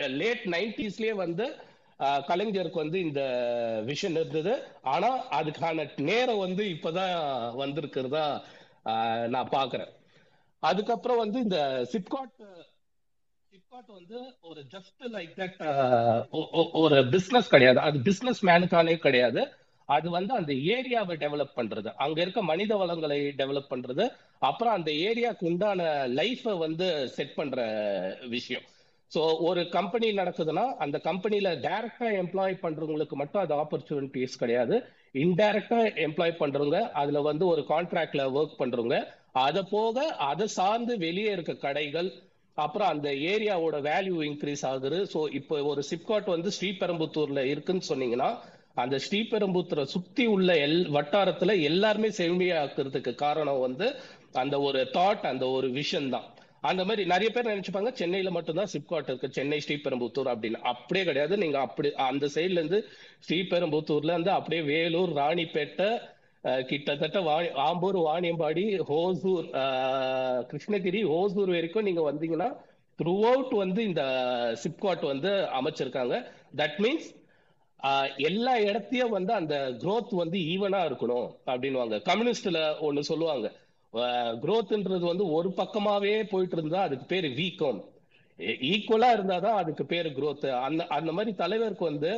லேட் 0.08 0.46
நைன்டிஸ்லயே 0.46 1.14
வந்து 1.16 1.56
கலைஞருக்கு 2.00 2.74
வந்து 2.74 3.00
இந்த 3.00 3.22
விஷன் 3.86 4.12
இருந்தது. 4.12 4.64
ஆனா 4.82 5.10
அதுக்கான 5.40 6.02
நேரம் 6.02 6.38
வந்து 6.38 6.64
இப்பதான் 6.64 7.16
வந்திருக்கிறதா 7.62 8.42
நான் 9.28 9.50
பாக்குறேன். 9.50 9.92
அதுக்கப்புறம் 10.60 11.18
வந்து 11.18 11.40
இந்த 11.40 11.88
சிப்காட் 11.92 12.44
சிப்காட் 13.52 13.88
வந்து 13.88 14.20
ஒரு 14.42 14.62
ஜஸ்ட் 14.72 15.02
லைக் 15.14 15.34
தட் 15.38 16.72
ஒரு 16.72 17.08
பிசினஸ் 17.08 17.50
கிடையாது. 17.50 17.80
அது 17.80 18.00
பிசினஸ் 18.00 18.46
மேனுக்கானே 18.46 18.96
கிடையாது. 18.98 19.42
அது 19.86 20.10
வந்து 20.10 20.34
அந்த 20.34 20.54
ஏரியாவை 20.54 21.16
டெவலப் 21.24 21.56
பண்றது. 21.56 21.90
அங்க 21.96 22.22
இருக்க 22.22 22.42
மனித 22.42 22.76
வளங்களை 22.76 23.20
டெவலப் 23.38 23.72
பண்றது. 23.74 24.14
அப்புறம் 24.40 24.74
அந்த 24.74 24.92
ஏரியாவுக்கு 24.92 25.46
உண்டான 25.52 26.08
லைஃபை 26.08 26.58
வந்து 26.58 27.10
செட் 27.10 27.34
பண்ற 27.34 27.60
விஷயம். 28.28 28.62
ஸோ 29.12 29.22
ஒரு 29.50 29.62
கம்பெனி 29.70 30.08
நடக்குதுன்னா 30.20 30.66
அந்த 30.84 30.98
கம்பெனியில 31.08 31.50
டைரக்டா 31.66 32.10
எம்ப்ளாய் 32.22 32.54
பண்றவங்களுக்கு 32.66 33.16
மட்டும் 33.22 33.42
அது 33.44 33.54
ஆப்பர்ச்சுனிட்டிஸ் 33.64 34.42
கிடையாது. 34.42 34.76
இன்டைரக்டா 35.24 35.80
எம்ப்ளாய் 36.06 36.40
பண்றவங்க 36.42 36.80
அதுல 37.02 37.22
வந்து 37.30 37.46
ஒரு 37.54 37.64
கான்ட்ராக்ட்ல 37.72 38.26
ஒர்க் 38.38 38.60
பண்றவங்க 38.62 39.00
அதை 39.46 39.64
போக 39.74 39.98
அதை 40.30 40.48
சார்ந்து 40.60 40.94
வெளியே 41.06 41.32
இருக்க 41.36 41.54
கடைகள் 41.66 42.10
அப்புறம் 42.58 42.92
அந்த 42.94 43.10
ஏரியாவோட 43.34 43.76
வேல்யூ 43.90 44.18
இன்க்ரீஸ் 44.30 44.64
ஆகுது. 44.72 44.98
ஸோ 45.14 45.20
இப்போ 45.40 45.58
ஒரு 45.74 45.84
சிப்காட் 45.92 46.34
வந்து 46.36 46.50
ஸ்ரீபெரும்புத்தூர்ல 46.58 47.44
இருக்குன்னு 47.54 47.90
சொன்னீங்கன்னா 47.92 48.30
அந்த 48.82 48.96
ஸ்ரீபெரும்புத்தூரை 49.06 49.86
சுத்தி 49.94 50.26
உள்ள 50.36 50.52
எல் 50.66 50.82
வட்டாரத்துல 50.98 51.56
எல்லாருமே 51.70 52.10
செழுமையாக்குறதுக்கு 52.20 53.14
காரணம் 53.26 53.64
வந்து 53.68 53.88
அந்த 54.44 54.56
ஒரு 54.68 54.82
தாட் 54.98 55.26
அந்த 55.32 55.46
ஒரு 55.58 55.68
விஷன் 55.80 56.12
தான். 56.16 56.28
அந்த 56.70 56.82
மாதிரி 56.86 57.04
நிறைய 57.12 57.30
பேர் 57.36 57.52
நினைச்சுப்பாங்க 57.52 57.92
சென்னையில 58.00 58.32
மட்டும்தான் 58.32 58.72
சிப்காட் 58.74 59.10
இருக்கு. 59.10 59.28
சென்னை 59.38 59.58
ஸ்ரீபெரும்புத்தூர் 59.68 60.30
அப்படின்னு. 60.34 60.60
அப்படியே 60.72 61.06
கிடையாது. 61.06 61.38
நீங்க 61.38 61.60
அப்படி 61.60 61.90
அந்த 62.10 62.26
சைட்ல 62.36 62.60
இருந்து 62.62 62.80
ஸ்ரீபெரும்புத்தூர்ல 63.28 64.14
இருந்து 64.16 64.32
அப்படியே 64.32 64.62
வேலூர் 64.72 65.14
ராணிப்பேட்டை 65.14 65.90
கிட்டத்தட்ட 66.66 67.22
வாணி 67.22 67.48
ஆம்பூர் 67.48 67.98
வாணியம்பாடி 68.06 68.64
ஹோசூர் 68.92 69.48
கிருஷ்ணகிரி 70.52 71.02
ஹோசூர் 71.14 71.52
வரைக்கும் 71.56 71.84
நீங்க 71.84 72.04
வந்தீங்கன்னா 72.12 72.50
த்ரூ 73.00 73.16
அவுட் 73.32 73.54
வந்து 73.64 73.82
இந்த 73.84 74.04
சிப்காட் 74.64 75.06
வந்து 75.06 75.32
அமைச்சிருக்காங்க. 75.60 76.16
தட் 76.56 76.78
மீன்ஸ் 76.84 77.10
எல்லா 78.30 78.54
இடத்தையும் 78.70 79.14
வந்து 79.18 79.34
அந்த 79.34 79.56
குரோத் 79.84 80.16
வந்து 80.16 80.40
ஈவனா 80.54 80.80
இருக்கணும் 80.90 81.30
அப்படின்வாங்க 81.46 81.96
கம்யூனிஸ்ட்ல 82.10 82.60
ஒன்னு 82.80 83.04
சொல்லுவாங்க. 83.04 83.48
குரோத்ன்றது 84.44 85.06
வந்து 85.06 85.26
ஒரு 85.30 85.50
பக்கமாவே 85.58 86.14
போயிட்டு 86.24 86.56
இருந்தா 86.56 86.82
அதுக்கு 86.82 87.06
பேரு 87.06 87.30
வீக்கம் 87.34 87.80
ஈக்குவலா 88.70 89.08
e, 89.10 89.16
இருந்தாதான் 89.16 89.58
அதுக்கு 89.62 89.84
பேரு 89.86 90.10
குரோத் 90.10 90.46
அந்த 90.60 90.82
அந்த 90.88 91.10
மாதிரி 91.12 91.32
தலைவருக்கு 91.36 91.86
வந்து 91.86 92.12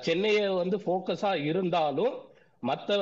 சென்னையை 0.00 0.46
வந்து 0.52 0.76
போக்கஸா 0.78 1.30
இருந்தாலும் 1.42 2.14
மற்ற 2.62 2.98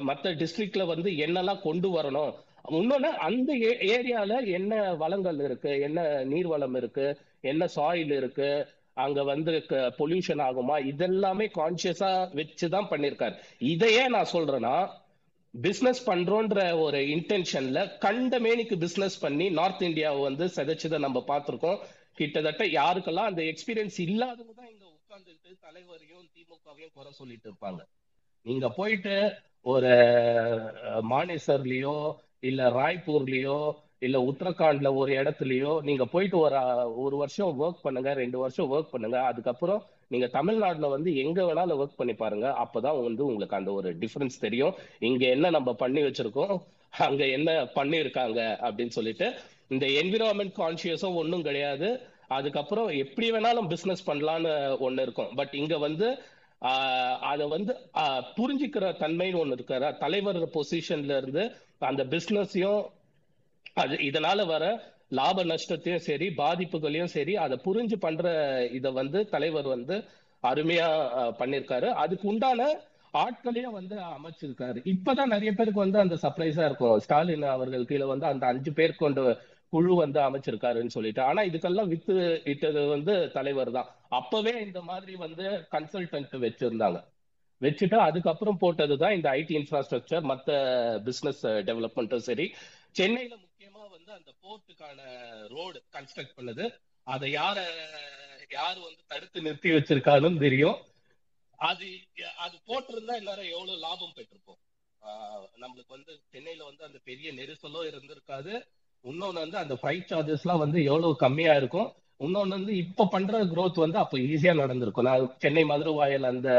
மற்ற 0.00 0.30
டிஸ்ட்ரிக்ட்ல 0.32 0.84
வந்து 0.86 1.10
என்னெல்லாம் 1.16 1.62
கொண்டு 1.62 1.88
வரணும்? 1.88 2.32
இன்னொன்னு 2.70 3.10
அந்த 3.26 3.50
ஏரியால 3.94 4.32
என்ன 4.48 4.72
வளங்கள் 4.94 5.38
இருக்கு? 5.38 5.70
என்ன 5.80 6.00
நீர்வளம் 6.24 6.76
இருக்கு? 6.76 7.06
என்ன 7.42 7.68
சாயில் 7.76 8.12
இருக்கு? 8.12 8.50
அங்க 8.96 9.20
வந்து 9.24 9.52
பொல்யூஷன் 9.98 10.42
ஆகுமா? 10.48 10.76
இதெல்லாமே 10.92 11.46
கான்சியஸா 11.58 12.10
வச்சுதான் 12.38 12.90
பண்ணிருக்காரு. 12.90 13.36
இதையே 13.74 14.04
நான் 14.08 14.32
சொல்றேன்னா 14.32 14.76
பிசினஸ் 15.54 16.00
பண்றோன்ற 16.10 16.58
ஒரு 16.80 16.98
இன்டென்ஷன்ல 17.14 17.78
கண்டமேனிக்கு 18.04 18.76
பிசினஸ் 18.78 19.16
பண்ணி 19.20 19.46
நார்த் 19.58 19.82
இந்தியாவை 19.82 20.20
வந்து 20.22 20.44
சிதைச்சதை 20.56 20.98
நம்ம 20.98 21.18
பார்த்திருக்கோம். 21.28 21.80
கிட்டத்தட்ட 22.14 22.64
யாருக்கெல்லாம் 22.64 23.30
அந்த 23.30 23.42
எக்ஸ்பீரியன்ஸ் 23.42 23.98
இல்லாதவங்க 24.06 24.54
தான் 24.60 24.70
இங்க 24.72 24.86
உட்கார்ந்துட்டு 24.96 25.50
தலைவரையும் 25.66 26.26
திமுகவையும் 26.34 26.94
குறை 26.94 27.12
சொல்லிட்டு 27.12 27.48
இருப்பாங்க. 27.50 27.80
நீங்க 28.46 28.68
போயிட்டு 28.68 29.14
ஒரு 29.62 29.92
மானேசர்லயோ 31.12 31.96
இல்ல 32.48 32.70
ராய்ப்பூர்லயோ 32.70 33.60
இல்ல 33.98 34.18
உத்தரகாண்ட்ல 34.30 34.90
ஒரு 34.96 35.12
இடத்துலயோ 35.12 35.72
நீங்க 35.88 36.04
போயிட்டு 36.04 36.38
ஒரு 36.38 36.60
ஒரு 37.04 37.16
வருஷம் 37.16 37.60
ஒர்க் 37.60 37.82
பண்ணுங்க 37.82 38.12
ரெண்டு 38.14 38.38
வருஷம் 38.38 38.70
ஒர்க் 38.72 38.92
பண்ணுங்க 38.92 39.18
அதுக்கப்புறம் 39.30 39.82
நீங்க 40.12 40.26
தமிழ்நாட்டுல 40.26 40.86
வந்து 40.88 41.10
எங்க 41.22 41.40
வேணாலும் 41.48 41.80
ஒர்க் 41.82 41.98
பண்ணி 42.00 42.14
பாருங்க. 42.14 42.46
அப்பதான் 42.62 43.02
வந்து 43.02 43.22
உங்களுக்கு 43.26 43.56
அந்த 43.56 43.70
ஒரு 43.72 43.88
டிஃபரன்ஸ் 43.98 44.40
தெரியும். 44.40 44.74
இங்க 45.08 45.24
என்ன 45.34 45.50
நம்ம 45.56 45.72
பண்ணி 45.82 46.00
வச்சிருக்கோம்? 46.02 46.54
அங்க 47.06 47.22
என்ன 47.36 47.50
பண்ணிருக்காங்க 47.76 48.38
அப்படின்னு 48.68 48.94
சொல்லிட்டு 48.96 49.26
இந்த 49.68 49.86
என்விரான்மெண்ட் 50.00 50.56
கான்சியஸும் 50.56 51.18
ஒன்றும் 51.22 51.46
கிடையாது. 51.48 51.88
அதுக்கப்புறம் 52.38 52.88
எப்படி 53.04 53.26
வேணாலும் 53.32 53.68
பிசினஸ் 53.68 54.02
பண்ணலான்னு 54.10 54.52
ஒண்ணு 54.86 55.04
இருக்கும். 55.06 55.30
பட் 55.34 55.54
இங்க 55.62 55.78
வந்து 55.78 56.08
அதை 57.32 57.44
வந்து 57.54 57.72
புரிஞ்சுக்கிற 58.38 58.86
தன்மைன்னு 59.02 59.42
ஒண்ணு 59.42 59.56
இருக்கிற 59.58 59.92
தலைவர் 60.04 60.40
பொசிஷன்ல 60.56 61.16
இருந்து 61.20 61.44
அந்த 61.90 62.02
பிசினஸையும் 62.14 62.82
அது 63.82 63.94
இதனால 64.08 64.46
வர 64.46 64.64
லாப 65.10 65.44
நஷ்டத்தையும் 65.44 66.04
சரி 66.08 66.26
பாதிப்புகளையும் 66.42 67.12
சரி 67.16 67.36
அதை 67.36 67.56
புரிஞ்சு 67.64 67.96
பண்ற 68.00 68.24
இத 68.78 68.90
வந்து 68.90 69.18
தலைவர் 69.34 69.68
வந்து 69.74 69.96
அருமையா 70.42 70.88
பண்ணிருக்காரு. 71.40 71.88
அதுக்கு 72.02 72.26
உண்டான 72.28 72.68
ஆட்களையும் 73.14 73.76
வந்து 73.78 73.96
அமைச்சிருக்காரு. 74.16 74.78
இப்பதான் 74.94 75.32
நிறைய 75.34 75.52
பேருக்கு 75.52 75.84
வந்து 75.84 75.98
அந்த 75.98 76.16
சர்ப்ரைஸா 76.24 76.64
இருக்கும். 76.68 76.98
ஸ்டாலின் 77.00 77.46
அவர்கள் 77.56 77.88
கீழே 77.90 78.06
வந்து 78.12 78.26
அந்த 78.26 78.44
அஞ்சு 78.46 78.72
பேர் 78.72 79.00
கொண்ட 79.02 79.20
குழு 79.72 79.94
வந்து 79.94 80.20
அமைச்சிருக்காருன்னு 80.20 80.94
சொல்லிட்டு. 80.96 81.22
ஆனா 81.22 81.40
இதுக்கெல்லாம் 81.42 81.90
வித்து 81.92 82.14
இட்டது 82.44 82.80
வந்து 82.86 83.14
தலைவர் 83.36 83.70
தான். 83.70 83.90
அப்பவே 84.20 84.54
இந்த 84.66 84.80
மாதிரி 84.82 85.14
வந்து 85.16 85.44
கன்சல்டன்ட் 85.74 86.34
வச்சிருந்தாங்க. 86.46 87.00
வச்சுட்டு 87.60 87.96
அதுக்கப்புறம் 88.08 88.58
போட்டது 88.58 88.94
தான் 88.98 89.14
இந்த 89.16 89.28
ஐடி 89.30 89.54
இன்ஃப்ராஸ்ட்ரக்சர் 89.60 90.24
மத்த 90.32 90.50
பிசினஸ் 91.08 91.42
டெவலப்மெண்ட்டும் 91.68 92.26
சரி. 92.28 92.46
சென்னையில 92.98 93.34
வந்து 93.90 94.12
அந்த 94.18 94.30
போர்ட்டுக்கான 94.42 95.00
ரோடு 95.54 95.78
கன்ஸ்ட்ரக்ட் 95.92 96.36
பண்ணது. 96.36 96.64
அதை 97.06 97.28
யார 97.34 97.58
யாரு 98.50 98.78
வந்து 98.80 99.02
தடுத்து 99.06 99.42
நிறுத்தி 99.42 99.70
வச்சிருக்காருன்னு 99.70 100.38
தெரியும். 100.38 100.78
அது 101.58 101.86
அது 102.44 102.56
போட்டிருந்தா 102.68 103.14
எல்லாரும் 103.14 103.52
எவ்வளவு 103.56 103.78
லாபம் 103.78 104.16
பெற்றிருப்போம். 104.16 104.60
நம்மளுக்கு 105.62 105.94
வந்து 105.96 106.12
சென்னையில 106.30 106.64
வந்து 106.64 106.84
அந்த 106.84 106.98
பெரிய 107.08 107.32
நெரிசலும் 107.32 107.88
இருந்திருக்காது. 107.90 108.52
இன்னொன்னு 109.04 109.40
வந்து 109.42 109.58
அந்த 109.62 109.74
ஃபிளைட் 109.74 110.08
சார்ஜஸ் 110.10 110.44
எல்லாம் 110.44 110.62
வந்து 110.64 110.78
எவ்வளவு 110.84 111.12
கம்மியா 111.16 111.54
இருக்கும். 111.54 111.88
இன்னொன்னு 112.20 112.54
வந்து 112.56 112.72
இப்ப 112.76 113.06
பண்ற 113.10 113.44
குரோத் 113.44 113.84
வந்து 113.84 113.98
அப்ப 113.98 114.18
ஈஸியா 114.18 114.54
நடந்திருக்கும். 114.54 115.04
நான் 115.04 115.34
சென்னை 115.38 115.64
மதுரை 115.64 115.92
வாயில் 115.92 116.30
அந்த 116.32 116.50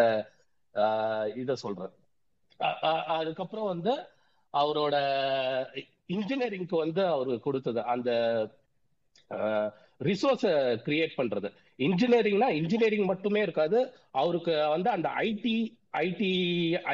இத 1.41 1.55
சொல்றேன். 1.55 1.93
அதுக்கப்புறம் 3.17 3.71
வந்து 3.73 3.93
அவரோட 4.53 4.95
இன்ஜினியரிங்க்கு 6.15 6.75
வந்து 6.75 7.01
அவருக்கு 7.05 7.39
கொடுத்தது 7.39 7.81
அந்த 7.93 8.09
ரிசோர்ஸ 10.01 10.45
கிரியேட் 10.85 11.17
பண்றது. 11.17 11.49
இன்ஜினியரிங்னா 11.79 12.47
இன்ஜினியரிங் 12.61 13.05
மட்டுமே 13.05 13.41
இருக்காது 13.41 13.79
அவருக்கு 14.11 14.53
வந்து 14.69 14.89
அந்த 14.89 15.09
ஐடி 15.17 15.55
ஐடி 15.97 16.29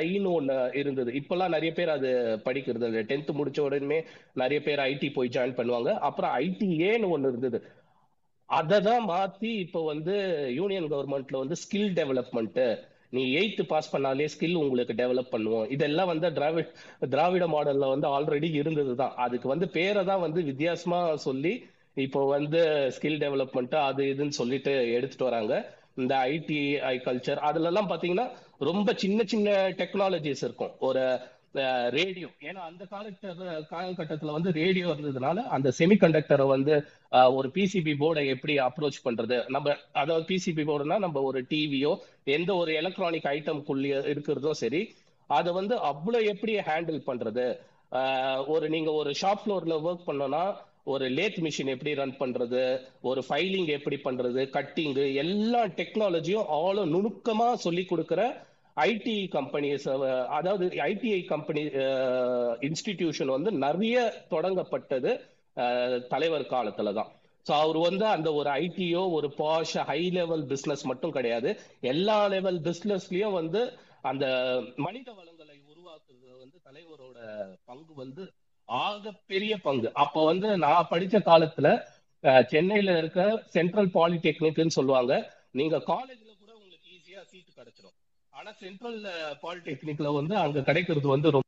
ஐன்னு 0.02 0.30
ஒண்ணு 0.38 0.56
இருந்தது. 0.76 1.10
இப்பெல்லாம் 1.12 1.54
நிறைய 1.56 1.72
பேர் 1.74 1.90
அது 1.90 2.10
படிக்கிறது. 2.46 3.02
டென்த் 3.10 3.38
முடிச்ச 3.40 3.60
உடனே 3.60 4.00
நிறைய 4.34 4.60
பேர் 4.64 4.80
ஐடி 4.80 5.10
போய் 5.14 5.34
ஜாயின் 5.36 5.58
பண்ணுவாங்க. 5.60 5.92
அப்புறம் 6.08 6.34
ஐடிஏன்னு 6.40 7.12
ஒண்ணு 7.16 7.32
இருந்தது. 7.34 7.60
அதை 8.50 8.78
தான் 8.82 9.06
மாத்தி 9.10 9.50
இப்போ 9.66 9.80
வந்து 9.86 10.14
யூனியன் 10.56 10.92
கவர்மெண்ட்ல 10.92 11.38
வந்து 11.38 11.56
ஸ்கில் 11.64 11.92
டெவலப்மெண்ட்டு 12.00 12.68
நீ 13.14 13.22
எயித்து 13.40 13.64
பாஸ் 13.68 13.92
பண்ணாலே 13.96 14.26
ஸ்கில் 14.34 14.60
உங்களுக்கு 14.62 14.94
டெவலப் 14.94 15.34
பண்ணுவோம் 15.34 15.68
இதெல்லாம் 15.76 16.10
வந்து 16.12 16.30
திராவிட 16.34 16.66
திராவிட 17.10 17.46
மாடல்ல 17.48 17.88
வந்து 17.94 18.08
ஆல்ரெடி 18.16 18.50
இருந்தது 18.54 18.94
தான் 18.96 19.16
அதுக்கு 19.26 19.48
வந்து 19.48 19.68
பேரை 19.70 20.04
தான் 20.06 20.24
வந்து 20.26 20.42
வித்தியாசமா 20.44 21.00
சொல்லி 21.28 21.54
இப்போ 22.06 22.22
வந்து 22.28 22.60
ஸ்கில் 22.96 23.22
டெவலப்மெண்ட் 23.24 23.76
அது 23.76 24.04
இதுன்னு 24.14 24.40
சொல்லிட்டு 24.40 24.74
எடுத்துட்டு 24.98 25.28
வராங்க. 25.30 25.54
இந்த 26.02 26.14
ஐடி 26.34 26.60
ஐ 26.90 26.96
கல்ச்சர் 27.06 27.40
அதுல 27.50 27.70
எல்லாம் 27.70 27.90
பாத்தீங்கன்னா 27.92 28.28
ரொம்ப 28.70 28.94
சின்ன 29.04 29.24
சின்ன 29.24 29.56
டெக்னாலஜிஸ் 29.80 30.44
இருக்கும். 30.48 30.74
ஒரு 30.80 31.04
ரேடியோ 31.96 32.28
ஏன்னா 32.48 32.62
அந்த 32.70 32.84
காலகட்ட 32.92 33.62
காலகட்டத்தில் 33.70 34.34
வந்து 34.36 34.52
ரேடியோ 34.52 34.88
இருந்ததுனால 34.94 35.44
அந்த 35.56 35.70
செமிகண்டக்டரை 35.80 36.46
வந்து 36.48 36.74
ஒரு 37.38 37.48
பிசிபி 37.56 37.94
போர்டை 38.02 38.24
எப்படி 38.34 38.56
அப்ரோச் 38.68 39.00
பண்றது? 39.08 39.38
நம்ம 39.56 39.76
அதாவது 40.02 40.26
பிசிபி 40.32 40.66
போர்டுனா 40.70 40.98
நம்ம 41.06 41.22
ஒரு 41.30 41.42
டிவியோ 41.52 41.94
எந்த 42.38 42.52
ஒரு 42.62 42.74
எலக்ட்ரானிக் 42.82 43.30
ஐட்டம்குள்ளே 43.36 44.02
இருக்கிறதோ 44.14 44.54
சரி 44.64 44.82
அதை 45.30 45.52
வந்து 45.60 45.76
அவ்வளோ 45.92 46.20
எப்படி 46.34 46.54
ஹேண்டில் 46.70 47.02
பண்றது? 47.10 47.46
ஒரு 48.54 48.66
நீங்க 48.76 48.92
ஒரு 49.02 49.12
ஷாப் 49.22 49.44
ஃப்ளோர்ல 49.44 49.76
ஒர்க் 49.88 50.08
பண்ணோம்னா 50.10 50.44
ஒரு 50.94 51.06
லேத் 51.18 51.40
மிஷின் 51.46 51.72
எப்படி 51.74 51.94
ரன் 52.00 52.20
பண்றது? 52.20 52.62
ஒரு 53.10 53.22
ஃபைலிங் 53.28 53.70
எப்படி 53.78 53.98
பண்றது? 54.04 54.42
கட்டிங்கு 54.58 55.06
எல்லா 55.24 55.62
டெக்னாலஜியும் 55.80 56.48
அவ்வளோ 56.58 56.84
நுணுக்கமா 56.94 57.48
சொல்லி 57.66 57.86
கொடுக்குற 57.90 58.22
ஐடி 58.86 59.16
கம்பெனிஸ் 59.36 59.86
அதாவது 60.38 60.66
ஐடிஐ 60.92 61.20
கம்பெனி 61.34 61.62
இன்ஸ்டிடியூஷன் 62.68 63.32
வந்து 63.36 63.52
நிறைய 63.66 63.98
தொடங்கப்பட்டது 64.34 65.12
தலைவர் 66.14 66.52
காலத்துல 66.56 66.94
தான். 67.00 67.12
ஸோ 67.46 67.54
அவர் 67.64 67.80
வந்து 67.88 68.06
அந்த 68.16 68.30
ஒரு 68.40 68.50
ஐடியோ 68.64 69.02
ஒரு 69.18 69.28
பாஷ் 69.42 69.76
ஹை 69.90 70.02
லெவல் 70.18 70.44
பிஸ்னஸ் 70.52 70.84
மட்டும் 70.92 71.16
கிடையாது. 71.18 71.50
எல்லா 71.94 72.18
லெவல் 72.36 72.60
பிஸ்னஸ்லயும் 72.68 73.38
வந்து 73.40 73.62
அந்த 74.10 74.26
மனித 74.86 75.10
வளங்களை 75.20 75.58
உருவாக்குறது 75.72 76.28
வந்து 76.44 76.58
தலைவரோட 76.68 77.18
பங்கு 77.70 77.94
வந்து 78.04 78.24
ஆக 78.70 79.12
பெரிய 79.32 79.54
பங்கு. 79.68 79.90
அப்ப 80.04 80.26
வந்து 80.32 80.50
நான் 80.66 80.90
படித்த 80.94 81.18
காலத்துல 81.30 81.68
சென்னையில 82.54 82.98
இருக்க 83.02 83.22
சென்ட்ரல் 83.56 83.92
பாலிடெக்னிக்னு 83.98 84.78
சொல்லுவாங்க. 84.80 85.14
நீங்க 85.60 85.78
காலேஜ்ல 85.92 86.32
கூட 86.42 86.52
உங்களுக்கு 86.60 86.88
ஈஸியா 86.98 87.22
சீட்டு 87.32 87.52
கிடைச்சிடும் 87.60 87.96
ஆனா 88.38 88.52
சென்ட்ரல் 88.60 89.00
பாலிடெக்னிக்ல 89.44 90.14
வந்து 90.18 90.36
அங்க 90.38 90.64
கிடைக்கிறது 90.64 91.08
வந்து 91.10 91.32
ரொம்ப 91.32 91.46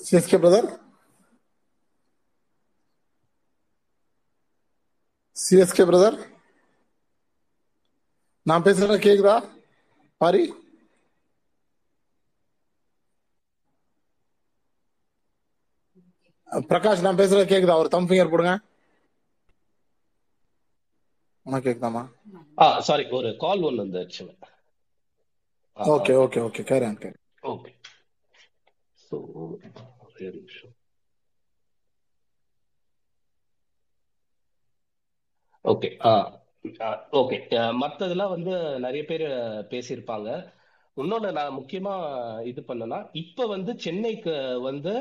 சிஎஸ்கே 0.00 0.38
பிரதர் 0.38 0.68
சிஎஸ்கே 5.36 5.84
பிரதர் 5.84 6.18
நான் 8.46 8.64
பேசுறேன் 8.64 9.04
கேக்குதா? 9.04 9.36
பாரி? 10.20 10.42
பிரகாஷ் 16.68 17.04
நான் 17.04 17.20
பேசுறது 17.20 17.44
கேக்குதா? 17.46 17.76
ஒரு 17.76 17.88
தம் 17.88 18.08
ஃபிங்கர் 18.08 18.32
போடுங்க 18.32 18.54
உனக்கு 21.46 21.66
கேக்குதாமா 21.66 22.02
ஆ 22.58 22.66
சாரி 22.80 23.04
ஒரு 23.18 23.30
கால் 23.36 23.66
ஒன்று 23.68 23.84
வந்துச்சு 23.84 24.24
okay 25.76 26.14
okay 26.24 26.40
okay 26.46 26.62
Karen 26.70 27.00
Karen 27.02 27.22
okay 27.52 27.72
so 29.00 29.16
ஒரே 30.04 30.28
நிமிஷம். 30.34 30.74
ஓகே 35.64 35.88
ஆ 36.02 36.12
ஓகே 37.20 37.36
மற்றதெல்லாம் 37.82 38.34
வந்து 38.34 38.52
நிறைய 38.78 39.02
பேர் 39.04 39.24
பேசியிருப்பாங்க. 39.72 40.28
இன்னொன்று 40.96 41.30
நான் 41.32 41.56
முக்கியமா 41.58 41.94
இது 42.50 42.60
பண்ணனா 42.68 42.98
இப்போ 43.22 43.44
வந்து 43.46 43.72
சென்னைக்கு 43.78 44.34
வந்து 44.60 44.92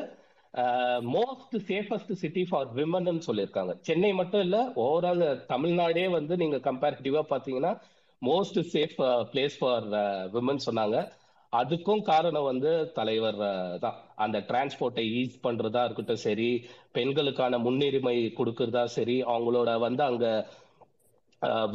most 0.99 1.55
safest 1.67 2.11
city 2.11 2.45
for 2.45 2.67
women 2.75 3.25
சொல்லியிருக்காங்க. 3.27 3.77
சென்னை 3.81 4.13
மட்டும் 4.13 4.41
இல்ல 4.41 4.71
ஓவரால் 4.75 5.45
தமிழ்நாடே 5.45 6.07
வந்து 6.07 6.37
நீங்க 6.37 6.57
கம்பேரிட்டிவா 6.57 7.21
பாத்தீங்கன்னா 7.29 7.79
most 8.21 8.59
safe 8.73 8.95
place 9.31 9.57
for 9.59 9.87
women 10.33 10.65
சொன்னாங்க. 10.65 11.11
அதுக்கும் 11.53 12.01
காரணம் 12.01 12.43
வந்து 12.43 12.91
தலைவர் 12.93 13.35
uh, 13.35 13.79
தான். 13.79 13.95
அந்த 14.15 14.39
டிரான்ஸ்போர்ட்டை 14.39 15.03
ஈஸ் 15.19 15.35
பண்றதா 15.43 15.83
இருக்கட்டும் 15.83 16.15
சரி. 16.15 16.65
பெண்களுக்கான 16.91 17.57
முன்னுரிமை 17.57 18.33
கொடுக்கறதா 18.37 18.83
சரி. 18.83 19.23
அவங்களோட 19.23 19.79
வந்து 19.79 20.03
அங்க 20.03 20.47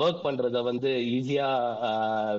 ஒர்க் 0.03 0.23
பண்றத 0.27 0.59
வந்து 0.69 0.91
ஈஸியா 1.17 1.49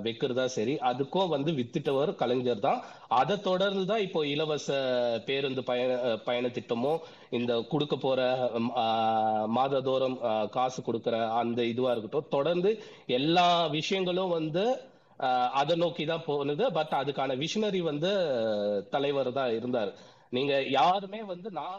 வைக்கிறதா 0.05 0.45
சரி. 0.55 0.73
அதுக்கும் 0.89 1.33
வந்து 1.33 1.51
வித்துட்டவர் 1.59 2.11
கலைஞர் 2.21 2.65
தான். 2.67 2.79
அதை 3.19 3.35
தொடர்ந்து 3.47 3.83
தான் 3.91 4.03
இப்போ 4.05 4.21
இலவச 4.33 4.67
பேருந்து 5.27 5.61
பயண 5.69 5.91
பயண 6.27 6.47
திட்டமும் 6.57 7.01
இந்த 7.39 7.51
கொடுக்க 7.71 7.95
போற 8.05 8.19
மாததோறும் 9.57 10.17
காசு 10.57 10.81
கொடுக்குற 10.87 11.17
அந்த 11.41 11.59
இதுவா 11.73 11.91
இருக்கட்டும். 11.93 12.31
தொடர்ந்து 12.37 12.71
எல்லா 13.19 13.47
விஷயங்களும் 13.79 14.35
வந்து 14.39 14.65
அதை 15.61 15.75
நோக்கி 15.83 16.03
தான் 16.11 16.27
போனது. 16.31 16.65
பட் 16.79 16.93
அதுக்கான 17.01 17.35
விஷனரி 17.45 17.81
வந்து 17.91 18.11
தலைவர் 18.95 19.37
தான் 19.39 19.53
இருந்தார். 19.59 19.93
நீங்க 20.37 20.53
யாருமே 20.79 21.21
வந்து 21.33 21.49
நான் 21.59 21.77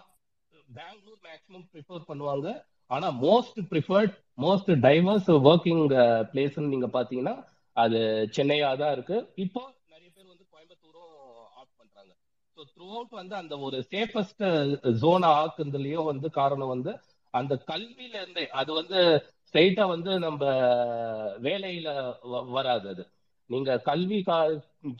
பெங்களூர் 0.71 1.21
மேக்சிமம் 1.29 1.67
ப்ரிஃபர் 1.73 2.09
பண்ணுவாங்க. 2.11 2.49
ஆனா 2.91 3.09
most 3.25 3.59
preferred 3.71 4.15
most 4.45 4.71
diverse 4.87 5.29
working 5.51 5.85
பிளேஸ்ன்னு 6.33 6.73
நீங்க 6.75 6.89
பாத்தீங்கன்னா 6.97 7.35
அது 7.77 7.99
சென்னையா 8.37 8.71
தான் 8.83 8.95
இருக்கு. 8.97 9.17
இப்போ 9.45 9.61
நிறைய 9.93 10.09
பேர் 10.17 10.31
வந்து 10.33 10.45
கோயம்புத்தூரும் 10.53 11.13
ஆப் 11.61 11.73
பண்றாங்க. 11.81 12.13
ஸோ 12.57 12.61
த்ரூ 12.73 12.89
அவுட் 12.97 13.15
வந்து 13.21 13.35
அந்த 13.43 13.55
ஒரு 13.69 13.79
சேஃபஸ்ட் 13.93 14.45
ஜோனா 15.03 15.31
uh, 15.31 15.41
ஆக்குறதுலயும் 15.43 16.11
வந்து 16.13 16.29
காரணம் 16.41 16.73
வந்து 16.75 16.93
அந்த 17.35 17.55
கல்வியில 17.71 18.15
இருந்தே 18.23 18.45
அது 18.61 18.71
வந்து 18.81 19.01
ஸ்ட்ரைட்டா 19.49 19.85
வந்து 19.95 20.13
நம்ம 20.27 20.43
வேலையில 21.47 21.89
வராது 22.57 22.87
அது. 22.93 23.05
நீங்க 23.51 23.71
கல்வி 23.89 24.19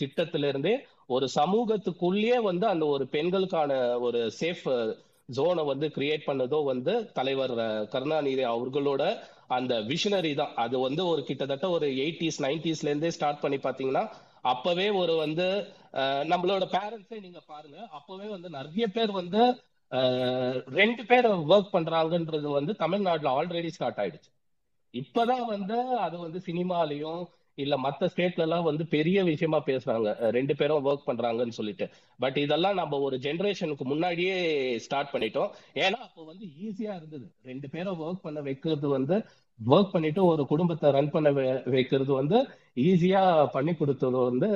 திட்டத்தில 0.01 0.49
இருந்தே 0.53 0.75
ஒரு 1.17 1.27
சமூகத்துக்குள்ளேயே 1.37 2.39
வந்து 2.49 2.67
அந்த 2.73 2.85
ஒரு 2.95 3.05
பெண்களுக்கான 3.15 3.73
ஒரு 4.07 4.21
சேஃப் 4.41 4.67
ஜோனை 5.37 5.65
வந்து 5.73 5.87
கிரியேட் 5.97 6.27
பண்ணதோ 6.29 6.59
வந்து 6.73 6.95
தலைவர் 7.19 7.55
கருணாநிதி 7.93 8.45
அவர்களோட 8.55 9.03
அந்த 9.57 9.75
விஷனரி 9.91 10.33
தான். 10.41 10.53
அது 10.65 10.77
வந்து 10.87 11.03
ஒரு 11.13 11.23
கிட்டத்தட்ட 11.29 11.69
ஒரு 11.77 11.87
எயிட்டிஸ் 12.05 12.41
நைன்டிஸ்ல 12.47 12.91
இருந்தே 12.91 13.11
ஸ்டார்ட் 13.17 13.43
பண்ணி 13.45 13.59
பாத்தீங்கன்னா 13.65 14.05
அப்பவே 14.53 14.87
ஒரு 15.01 15.15
வந்து 15.25 15.47
நம்மளோட 16.33 16.65
பேரண்ட்ஸே 16.77 17.19
நீங்க 17.27 17.41
பாருங்க. 17.53 17.79
அப்பவே 17.99 18.29
வந்து 18.35 18.49
நிறைய 18.59 18.85
பேர் 18.97 19.13
வந்து 19.21 19.41
ரெண்டு 20.81 21.03
பேர் 21.11 21.27
ஒர்க் 21.53 21.75
பண்றாங்கன்றது 21.77 22.49
வந்து 22.59 22.73
தமிழ்நாட்டுல 22.83 23.33
ஆல்ரெடி 23.39 23.71
ஸ்டார்ட் 23.77 24.01
ஆயிடுச்சு. 24.03 24.31
இப்பதான் 24.95 25.45
வந்து 25.55 25.77
அது 26.07 26.17
வந்து 26.25 26.39
சினிமாலையும் 26.47 27.21
இல்ல 27.65 27.75
மத்த 27.85 28.09
ஸ்டேட்ல 28.13 28.45
எல்லாம் 28.47 28.67
வந்து 28.69 28.85
பெரிய 28.95 29.19
விஷயமா 29.31 29.59
பேசுறாங்க. 29.69 30.09
ரெண்டு 30.37 30.55
பேரும் 30.61 30.87
ஒர்க் 30.91 31.09
பண்றாங்கன்னு 31.11 31.59
சொல்லிட்டு. 31.59 31.87
பட் 32.25 32.39
இதெல்லாம் 32.45 32.81
நம்ம 32.81 33.01
ஒரு 33.07 33.19
ஜென்ரேஷனுக்கு 33.27 33.87
முன்னாடியே 33.93 34.35
ஸ்டார்ட் 34.87 35.13
பண்ணிட்டோம். 35.15 35.53
ஏன்னா 35.85 36.01
அப்போ 36.09 36.25
வந்து 36.33 36.47
ஈஸியா 36.67 36.93
இருந்தது. 37.01 37.27
ரெண்டு 37.53 37.71
பேரும் 37.77 38.03
ஒர்க் 38.09 38.27
பண்ண 38.27 38.41
வைக்கிறது 38.49 38.89
வந்து 38.97 39.19
ஒர்க் 39.61 39.95
பண்ணிட்டு 39.95 40.21
ஒரு 40.33 40.43
குடும்பத்தை 40.53 40.91
ரன் 40.99 41.15
பண்ண 41.15 41.31
வைக்கிறது 41.77 42.13
வந்து 42.21 42.39
ஈஸியா 42.91 43.25
பண்ணி 43.57 43.75
கொடுத்தது 43.81 44.21
வந்து 44.29 44.51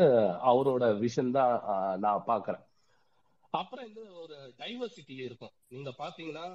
அவரோட 0.52 0.84
விஷன் 1.02 1.34
தான் 1.38 1.52
நான் 2.04 2.24
பாக்குறேன். 2.30 2.62
அப்புறம் 3.58 3.84
இந்த 3.88 4.00
ஒரு 4.22 4.36
டைவர்சிட்டி 4.60 5.14
இருக்கும். 5.24 5.52
நீங்க 5.72 5.90
பாத்தீங்கன்னா 5.98 6.46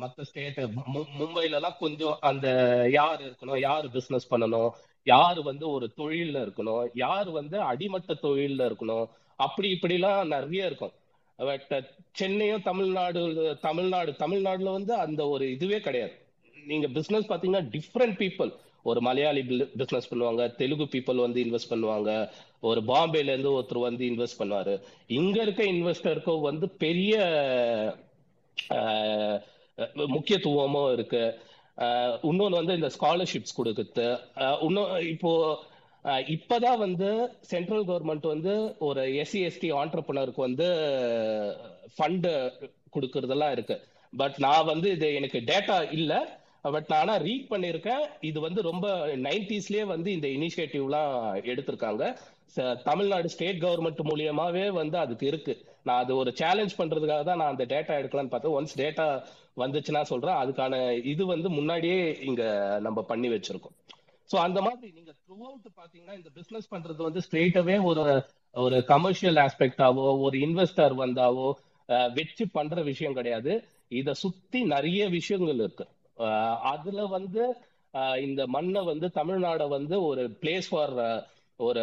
மத்த 0.00 0.24
ஸ்டேட் 0.28 0.58
மும்பைல 1.18 1.58
எல்லாம் 1.58 1.76
கொஞ்சம் 1.82 2.16
அந்த 2.30 2.46
யார் 2.96 3.20
இருக்கணும் 3.26 3.60
யார் 3.66 3.86
பிசினஸ் 3.96 4.30
பண்ணணும் 4.32 4.70
யார் 5.06 5.40
வந்து 5.42 5.64
ஒரு 5.70 5.86
தொழில்ல 5.96 6.38
இருக்கணும் 6.46 6.86
யார் 6.94 7.28
வந்து 7.30 7.58
அடிமட்ட 7.60 8.14
தொழில்ல 8.22 8.68
இருக்கணும் 8.70 9.06
அப்படி 9.36 9.68
இப்படிலாம் 9.76 10.32
நிறைய 10.34 10.66
இருக்கும். 10.66 10.94
பட் 11.38 11.70
சென்னையும் 12.20 12.62
தமிழ்நாடு 12.62 13.20
தமிழ்நாடு 13.60 14.10
தமிழ்நாடுல 14.18 14.72
வந்து 14.78 14.94
அந்த 14.94 15.28
ஒரு 15.28 15.44
இதுவே 15.52 15.80
கிடையாது. 15.80 16.14
நீங்க 16.66 16.88
பிசினஸ் 16.88 17.30
பாத்தீங்கன்னா 17.30 17.62
டிஃப்ரெண்ட் 17.76 18.18
பீப்புள் 18.22 18.50
ஒரு 18.82 19.00
மலையாளி 19.00 19.42
பிசினஸ் 19.76 20.10
பண்ணுவாங்க 20.14 20.42
தெலுங்கு 20.56 20.86
பீப்புள் 20.92 21.24
வந்து 21.24 21.40
இன்வெஸ்ட் 21.44 21.72
பண்ணுவாங்க 21.72 22.10
ஒரு 22.60 22.80
பாம்பேல 22.80 23.32
இருந்து 23.32 23.54
ஒருத்தர் 23.60 23.86
வந்து 23.88 24.04
இன்வெஸ்ட் 24.10 24.40
பண்ணுவாரு. 24.40 24.74
இங்க 25.06 25.36
இருக்க 25.42 25.62
இன்வெஸ்டருக்கும் 25.64 26.40
வந்து 26.40 26.68
பெரிய 26.84 27.14
முக்கியத்துவமும் 30.14 30.92
இருக்கு. 30.92 31.22
இன்னொன்று 32.28 32.60
வந்து 32.60 32.76
இந்த 32.78 32.90
ஸ்காலர்ஷிப்ஸ் 32.96 33.56
கொடுக்குறது. 33.58 34.06
இன்னும் 34.66 34.90
இப்போ 35.14 35.32
இப்பதான் 36.34 36.82
வந்து 36.86 37.08
சென்ட்ரல் 37.52 37.86
கவர்மெண்ட் 37.90 38.26
வந்து 38.34 38.52
ஒரு 38.88 39.02
எஸ்சி 39.22 39.40
எஸ்டி 39.48 39.70
ஆண்டர்பனருக்கு 39.80 40.46
வந்து 40.48 40.68
ஃபண்டு 41.94 42.32
கொடுக்கறதெல்லாம் 42.96 43.54
இருக்கு. 43.56 43.76
பட் 44.12 44.36
நான் 44.46 44.70
வந்து 44.72 44.90
இது 44.96 45.08
எனக்கு 45.20 45.40
டேட்டா 45.50 45.78
இல்லை. 45.98 46.20
பட் 46.74 46.88
நான் 46.90 47.02
ஆனால் 47.02 47.22
ரீட் 47.26 47.50
பண்ணியிருக்கேன். 47.52 48.04
இது 48.30 48.38
வந்து 48.46 48.60
ரொம்ப 48.70 48.86
நைன்டிஸ்லயே 49.28 49.84
வந்து 49.94 50.08
இந்த 50.16 50.28
இனிஷியேட்டிவ்லாம் 50.36 51.14
எடுத்திருக்காங்க. 51.52 52.04
தமிழ்நாடு 52.88 53.28
ஸ்டேட் 53.34 53.62
கவர்மெண்ட் 53.64 54.02
மூலியமாவே 54.10 54.64
வந்து 54.80 54.96
அதுக்கு 55.04 55.26
இருக்குது 55.32 55.62
நான் 55.86 56.00
அது 56.02 56.12
ஒரு 56.22 56.30
சேலஞ்ச் 56.40 56.78
பண்றதுக்காக 56.80 57.22
தான் 57.28 57.40
நான் 57.40 57.52
அந்த 57.54 57.64
டேட்டா 57.72 57.92
எடுக்கலாம்னு 58.00 58.32
பார்த்தேன். 58.32 58.56
ஒன்ஸ் 58.58 58.74
டேட்டா 58.82 59.06
வந்துச்சுன்னா 59.62 60.02
சொல்றேன். 60.10 60.40
அதுக்கான 60.42 60.74
இது 61.12 61.22
வந்து 61.34 61.48
முன்னாடியே 61.58 62.00
இங்க 62.30 62.42
நம்ம 62.86 63.02
பண்ணி 63.12 63.30
வச்சிருக்கோம். 63.34 63.76
ஸோ 64.30 64.36
அந்த 64.46 64.58
மாதிரி 64.66 64.88
நீங்க 64.98 65.12
த்ரூ 65.22 65.36
அவுட் 65.48 65.68
பாத்தீங்கன்னா 65.80 66.16
இந்த 66.18 66.30
பிசினஸ் 66.38 66.70
பண்றது 66.74 67.00
வந்து 67.08 67.22
ஸ்ட்ரெயிட்டாவே 67.26 67.76
ஒரு 67.90 68.04
ஒரு 68.64 68.76
கமர்ஷியல் 68.92 69.38
ஆஸ்பெக்டாவோ 69.46 70.06
ஒரு 70.26 70.36
இன்வெஸ்டர் 70.46 70.94
வந்தாவோ 71.02 71.48
வச்சு 72.18 72.44
பண்ற 72.56 72.82
விஷயம் 72.90 73.16
கிடையாது. 73.18 73.52
இதை 74.00 74.12
சுத்தி 74.24 74.60
நிறைய 74.74 75.02
விஷயங்கள் 75.16 75.60
இருக்கு. 75.64 75.86
அதுல 76.72 77.00
வந்து 77.16 77.42
இந்த 78.26 78.42
மண்ணை 78.54 78.80
வந்து 78.90 79.06
தமிழ்நாடை 79.20 79.66
வந்து 79.68 79.96
ஒரு 80.08 80.22
பிளேஸ் 80.42 80.68
ஃபார் 80.70 80.94
ஒரு 81.60 81.82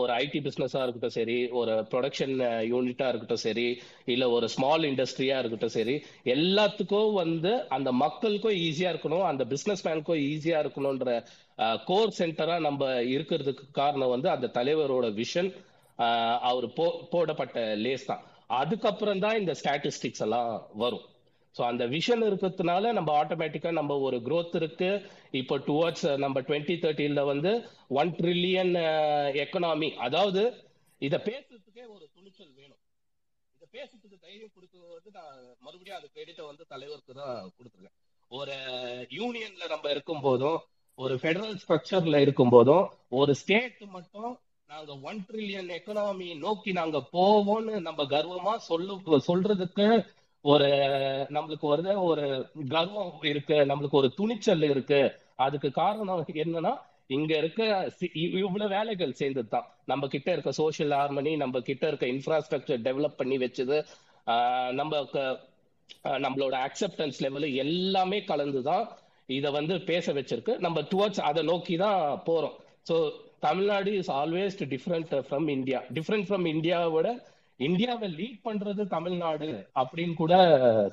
ஒரு 0.00 0.12
ஐடி 0.14 0.38
பிசினஸா 0.46 0.80
இருக்கட்டும் 0.82 1.14
சரி 1.16 1.36
ஒரு 1.58 1.74
ப்ரொடக்ஷன் 1.92 2.34
யூனிட்டா 2.72 3.04
uh, 3.04 3.10
இருக்கட்டும் 3.12 3.42
சரி 3.44 3.66
இல்ல 4.04 4.24
ஒரு 4.30 4.46
ஸ்மால் 4.48 4.84
இண்டஸ்ட்ரியா 4.90 5.36
இருக்கட்டும் 5.38 5.74
சரி 5.76 5.94
எல்லாத்துக்கும் 6.34 7.12
வந்து 7.12 7.52
அந்த 7.68 7.92
மக்களுக்கும் 8.02 8.58
ஈஸியா 8.66 8.90
இருக்கணும் 8.92 9.24
அந்த 9.30 9.44
பிசினஸ் 9.44 9.84
மேனுக்கும் 9.86 10.22
ஈஸியா 10.32 10.58
இருக்கணும்ன்ற 10.64 11.14
கோர் 11.84 12.16
சென்டரா 12.18 12.58
நம்ம 12.58 12.90
இருக்கிறதுக்கு 13.14 13.66
காரணம் 13.72 14.14
வந்து 14.14 14.30
அந்த 14.30 14.52
தலைவரோட 14.58 15.08
விஷன் 15.22 15.50
அவர் 16.42 16.68
போ 16.78 16.86
போடப்பட்ட 17.12 17.58
லேஸ் 17.84 18.06
தான். 18.06 18.22
அதுக்கப்புறம் 18.60 19.22
தான் 19.24 19.38
இந்த 19.40 19.52
ஸ்டாட்டிஸ்டிக்ஸ் 19.60 20.24
எல்லாம் 20.26 20.50
வரும். 20.76 21.04
ஸோ 21.56 21.62
அந்த 21.70 21.84
விஷன் 21.94 22.24
இருக்கிறதுனால 22.28 22.92
நம்ம 22.92 23.10
ஆட்டோமேட்டிக்கா 23.20 23.70
நம்ம 23.78 23.98
ஒரு 24.06 24.16
க்ரோத் 24.26 24.56
இருக்கு. 24.60 24.90
இப்போ 25.40 25.54
டுவர்ட்ஸ் 25.68 26.06
நம்ம 26.24 26.40
டுவெண்ட்டி 26.48 26.76
தேர்ட்டில 26.84 27.22
வந்து 27.32 27.50
ஒன் 28.00 28.10
ட்ரில்லியன் 28.18 28.72
எக்கனாமி 29.44 29.90
அதாவது 30.06 30.42
இதை 31.02 31.18
பேசுறதுக்கே 31.28 31.84
ஒரு 31.94 32.04
துணிச்சல் 32.16 32.52
வேணும். 32.60 32.80
இதை 33.56 33.66
பேசுறதுக்கு 33.76 34.18
தைரியம் 34.26 34.54
கொடுக்கிறது 34.56 35.10
நான் 35.18 35.34
மறுபடியும் 35.66 35.98
அந்த 35.98 36.08
கிரெடிட்டை 36.14 36.44
வந்து 36.50 36.64
தலைவருக்கு 36.72 37.14
தான் 37.20 37.36
கொடுத்துருக்கேன். 37.56 37.96
ஒரு 38.30 38.56
யூனியன்ல 39.18 39.64
நம்ம 39.74 39.90
இருக்கும் 39.90 40.24
போதும் 40.26 40.58
ஒரு 40.98 41.14
ஃபெடரல் 41.20 41.56
ஸ்ட்ரக்சர்ல 41.62 42.16
இருக்கும் 42.24 42.52
போதும் 42.54 42.84
ஒரு 43.20 43.32
ஸ்டேட் 43.34 43.80
மட்டும் 43.96 44.32
நாங்க 44.68 44.92
ஒன் 45.08 45.18
ட்ரில்லியன் 45.28 45.70
எக்கனாமி 45.76 46.28
நோக்கி 46.44 46.70
நாங்க 46.72 46.98
போவோம்னு 47.16 47.74
நம்ம 47.88 48.04
கர்வமா 48.12 48.54
சொல்லு 48.68 48.94
சொல்றதுக்கு 49.28 49.86
ஒரு 50.46 50.66
நம்மளுக்கு 51.30 51.66
ஒரு 51.68 52.02
ஒரு 52.02 52.24
கர்வம் 52.68 53.18
இருக்கு 53.22 53.54
நம்மளுக்கு 53.54 53.98
ஒரு 54.00 54.08
துணிச்சல் 54.14 54.62
இருக்கு. 54.62 55.00
அதுக்கு 55.36 55.70
காரணம் 55.70 56.24
என்னன்னா 56.32 56.72
இங்க 57.06 57.32
இருக்க 57.36 57.62
சி- 58.00 58.10
இவ்- 58.14 58.36
இவ்வளவு 58.38 58.70
வேலைகள் 58.70 59.12
சேர்ந்தது 59.12 59.48
தான் 59.48 59.66
நம்ம 59.84 60.06
கிட்ட 60.06 60.32
இருக்க 60.32 60.52
சோஷியல் 60.52 60.94
ஹார்மனி 60.98 61.36
நம்ம 61.36 61.60
கிட்ட 61.60 61.84
இருக்க 61.86 62.06
இன்ஃப்ராஸ்ட்ரக்சர் 62.06 62.84
டெவலப் 62.86 63.16
பண்ணி 63.16 63.36
வச்சது 63.36 63.78
நம்ம 64.72 65.04
க- 65.04 65.40
நம்மளோட 66.02 66.54
அக்செப்டன்ஸ் 66.66 67.18
லெவலு 67.20 67.54
எல்லாமே 67.54 68.18
கலந்துதான் 68.20 68.88
இத 69.26 69.50
வந்து 69.50 69.80
பேச 69.80 70.12
வச்சிருக்கு. 70.12 70.58
நம்ம 70.58 70.80
டுவர்ட்ஸ் 70.80 71.20
அதை 71.20 71.42
நோக்கி 71.42 71.76
தான் 71.76 72.22
போறோம். 72.26 72.56
So 72.90 72.96
Tamil Nadu 73.40 73.96
is 73.96 74.10
always 74.10 74.58
different 74.64 75.22
from 75.30 75.48
India 75.48 75.82
different 75.94 76.28
from 76.28 76.48
இந்தியாவோட 76.54 77.08
இந்தியாவை 77.60 78.08
லீட் 78.18 78.40
பண்றது 78.44 78.82
தமிழ்நாடு 78.86 79.48
அப்படின்னு 79.80 80.14
கூட 80.14 80.34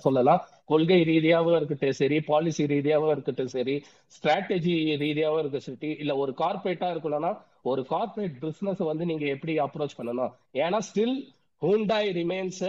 சொல்லலாம். 0.04 0.42
கொள்கை 0.66 1.00
ரீதியாகவும் 1.04 1.56
இருக்கட்டும் 1.56 2.00
சரி 2.00 2.18
பாலிசி 2.22 2.66
ரீதியாகவும் 2.66 3.12
இருக்கட்டும் 3.12 3.54
சரி 3.56 3.76
ஸ்ட்ராட்டஜி 4.16 4.76
ரீதியாகவும் 5.04 5.42
இருக்கட்டும் 5.42 5.78
சரி 5.80 5.92
இல்ல 6.04 6.16
ஒரு 6.16 6.34
கார்பரேட்டா 6.38 6.90
இருக்கணும்னா 6.94 7.32
ஒரு 7.62 7.82
கார்பரேட் 7.90 8.38
பிசினஸ் 8.40 8.84
வந்து 8.92 9.06
நீங்க 9.06 9.26
எப்படி 9.26 9.56
அப்ரோச் 9.60 9.98
பண்ணணும்? 9.98 10.32
ஏன்னா 10.54 10.80
ஸ்டில் 10.90 11.16
ஹூண்டாய் 11.62 12.12
ரிமைன்ஸ் 12.20 12.64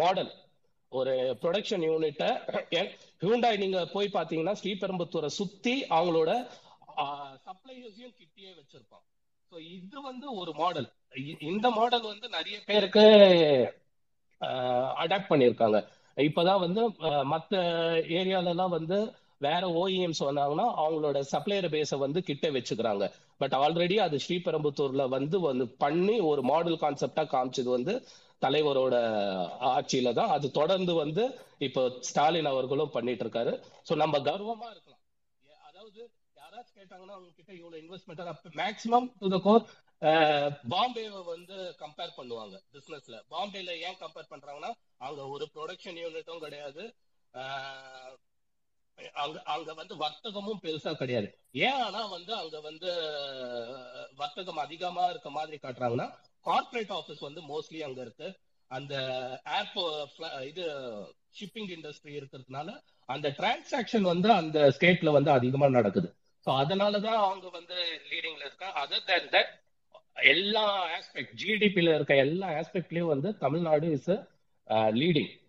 மாடல் 0.00 0.32
ஒரு 0.92 1.12
ப்ரொடக்ஷன் 1.42 1.84
யூனிட்டை 1.88 2.30
ஹூண்டாய் 3.22 3.58
நீங்க 3.58 3.80
போய் 3.92 4.14
பாத்தீங்கன்னா 4.18 4.54
ஸ்ரீபெரும்புத்தூரை 4.62 5.30
சுத்தி 5.40 5.74
அவங்களோட 5.96 6.30
சப்ளையர்ஸையும் 7.46 8.16
கிட்டியே 8.20 8.50
வச்சிருப்பான் 8.58 9.04
இது 9.76 9.98
வந்து 10.10 10.26
ஒரு 10.40 10.52
மாடல் 10.60 10.88
இந்த 11.50 11.66
மாடல் 11.78 12.06
வந்து 12.12 12.28
நிறைய 12.36 12.56
பேருக்கு 12.70 13.04
அடாப்ட் 15.02 15.30
பண்ணியிருக்காங்க. 15.32 15.78
இப்பதான் 16.16 16.62
வந்து 16.64 16.80
மற்ற 16.88 17.22
மத்த 17.32 17.52
ஏரியால 18.18 18.52
எல்லாம் 18.54 18.74
வந்து 18.78 18.98
வேற 19.46 19.62
ஓஇஎம்ஸ் 19.80 20.20
வந்தாங்கன்னா 20.26 20.66
அவங்களோட 20.82 21.18
சப்ளையர் 21.32 21.72
பேஸை 21.74 21.96
வந்து 22.04 22.20
கிட்ட 22.28 22.48
வச்சுக்கிறாங்க. 22.56 23.04
பட் 23.40 23.54
ஆல்ரெடி 23.62 23.96
அது 24.06 24.16
ஸ்ரீபெரும்புத்தூர்ல 24.24 25.04
வந்து 25.16 25.36
வந்து 25.48 25.66
பண்ணி 25.84 26.16
ஒரு 26.30 26.42
மாடல் 26.50 26.82
கான்செப்டா 26.84 27.24
காமிச்சது 27.34 27.70
வந்து 27.76 27.94
தலைவரோட 28.42 28.94
ஆட்சியில 29.74 30.12
தான் 30.18 30.32
அது 30.36 30.46
தொடர்ந்து 30.60 30.94
வந்து 31.02 31.24
இப்போ 31.66 31.82
ஸ்டாலின் 32.08 32.52
அவர்களும் 32.52 32.94
பண்ணிட்டு 32.96 33.24
இருக்காரு. 33.26 33.52
ஸோ 33.88 33.92
நம்ம 34.02 34.18
கர்வமா 34.28 34.68
இருக்கலாம் 34.72 34.93
யாராச்சும் 36.54 36.80
கேட்டாங்கன்னா 36.80 37.14
அவங்க 37.16 37.30
கிட்ட 37.36 37.52
இவ்வளவு 37.52 37.82
investment 37.82 38.52
maximum 38.56 39.06
to 39.18 39.28
the 39.28 39.38
core 39.44 39.64
பாம்பேவை 40.72 41.20
வந்து 41.24 41.56
கம்பேர் 41.82 42.16
பண்ணுவாங்க 42.16 42.54
பிசினஸ்ல 42.74 43.16
பாம்பேல 43.30 43.72
ஏன் 43.86 43.98
கம்பேர் 44.02 44.30
பண்றாங்கன்னா 44.32 44.70
அங்க 44.98 45.22
ஒரு 45.28 45.44
ப்ரொடக்ஷன் 45.54 45.98
யூனிட்டும் 46.02 46.38
கிடையாது. 46.38 46.82
ஆஹ் 47.34 48.14
அங்க 49.14 49.36
அங்க 49.44 49.70
வந்து 49.74 49.94
வர்த்தகமும் 49.96 50.62
பெருசா 50.62 50.92
கிடையாது. 50.94 51.28
ஏன் 51.64 51.78
ஆனா 51.84 52.00
வந்து 52.06 52.32
அங்க 52.34 52.56
வந்து 52.60 52.90
வர்த்தகம் 54.16 54.64
அதிகமா 54.66 55.04
இருக்க 55.06 55.30
மாதிரி 55.30 55.58
காட்டுறாங்கன்னா 55.62 56.08
கார்ப்பரேட் 56.46 56.92
ஆபீஸ் 56.98 57.26
வந்து 57.28 57.42
மோஸ்ட்லி 57.52 57.80
அங்க 57.80 58.00
இருக்கு. 58.00 58.28
அந்த 58.70 58.94
ஏர்போ 59.58 59.84
இது 60.50 60.64
ஷிப்பிங் 61.38 61.70
இண்டஸ்ட்ரி 61.76 62.12
இருக்கிறதுனால 62.18 62.68
அந்த 63.08 63.28
டிரான்சாக்ஷன் 63.38 64.06
வந்து 64.12 64.28
அந்த 64.32 64.58
ஸ்டேட்ல 64.76 65.10
வந்து 65.12 65.30
அதிகமா 65.30 65.66
நடக்குது. 65.68 66.08
ஸோ 66.44 66.50
அதனாலதான் 66.62 67.20
அவங்க 67.26 67.46
வந்து 67.58 67.76
லீடிங்ல 68.10 68.44
இருக்காங்க. 68.48 68.74
அதர் 68.82 69.06
தேன் 69.10 69.30
தட் 69.34 69.52
எல்லா 70.32 70.64
ஆஸ்பெக்ட் 70.96 71.32
ஜிடிபியில 71.42 71.94
இருக்க 71.94 72.14
எல்லா 72.24 72.48
ஆஸ்பெக்ட்லயும் 72.60 73.12
வந்து 73.14 73.30
தமிழ்நாடு 73.44 73.88
இஸ் 73.98 74.12
லீடிங் 75.00 75.32
uh, 75.32 75.40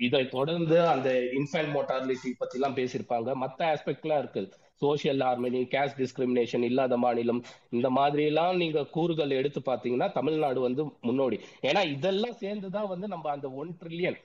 இதை 0.00 0.20
தொடர்ந்து 0.28 0.76
அந்த 0.92 1.08
இன்ஃபேன்ட் 1.38 1.72
மோட்டார்லிட்டி 1.74 2.30
பத்தி 2.38 2.56
எல்லாம் 2.58 2.76
பேசியிருப்பாங்க. 2.78 3.30
மற்ற 3.42 3.58
ஆஸ்பெக்ட்லாம் 3.74 4.20
இருக்கு. 4.22 4.42
சோஷியல் 4.82 5.20
ஹார்மனி 5.26 5.60
கேஸ்ட் 5.74 5.98
டிஸ்கிரிமினேஷன் 6.02 6.64
இல்லாத 6.68 6.96
மாநிலம் 6.96 7.40
இந்த 7.70 7.88
மாதிரி 7.98 8.22
எல்லாம் 8.30 8.54
நீங்க 8.56 8.84
கூறுகள் 8.96 9.36
எடுத்து 9.40 9.60
பாத்தீங்கன்னா 9.66 10.08
தமிழ்நாடு 10.12 10.60
வந்து 10.60 10.84
முன்னோடி. 11.08 11.38
ஏன்னா 11.68 11.82
இதெல்லாம் 11.96 12.38
சேர்ந்துதான் 12.44 12.90
வந்து 12.94 13.08
நம்ம 13.14 13.30
அந்த 13.30 13.50
ஒன் 13.62 13.72
ட்ரில்லியன் 13.82 14.18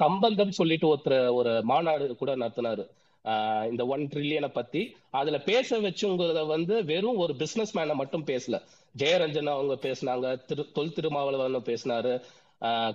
சம்பந்தம் 0.00 0.56
சொல்லிட்டு 0.58 0.86
ஒருத்தர் 0.92 1.26
ஒரு 1.38 1.52
மாநாடு 1.70 2.04
கூட 2.22 2.32
நடத்தினாரு. 2.42 2.84
இந்த 3.70 3.82
ஒன் 3.94 4.04
ட்ரில்லியனை 4.12 4.50
பத்தி. 4.58 4.82
அதுல 5.20 5.38
பேச 5.50 5.78
வச்சுங்கிறத 5.86 6.42
வந்து 6.54 6.74
வெறும் 6.90 7.22
ஒரு 7.24 7.32
பிசினஸ் 7.42 7.72
மேனை 7.78 7.94
மட்டும் 8.00 8.26
பேசல. 8.32 8.58
ஜெயரஞ்சன் 8.94 9.54
அவங்க 9.54 9.74
பேசினாங்க 9.86 10.26
திரு 10.48 10.62
தொல் 10.76 10.94
திருமாவளவன் 10.98 11.68
பேசினாரு 11.70 12.12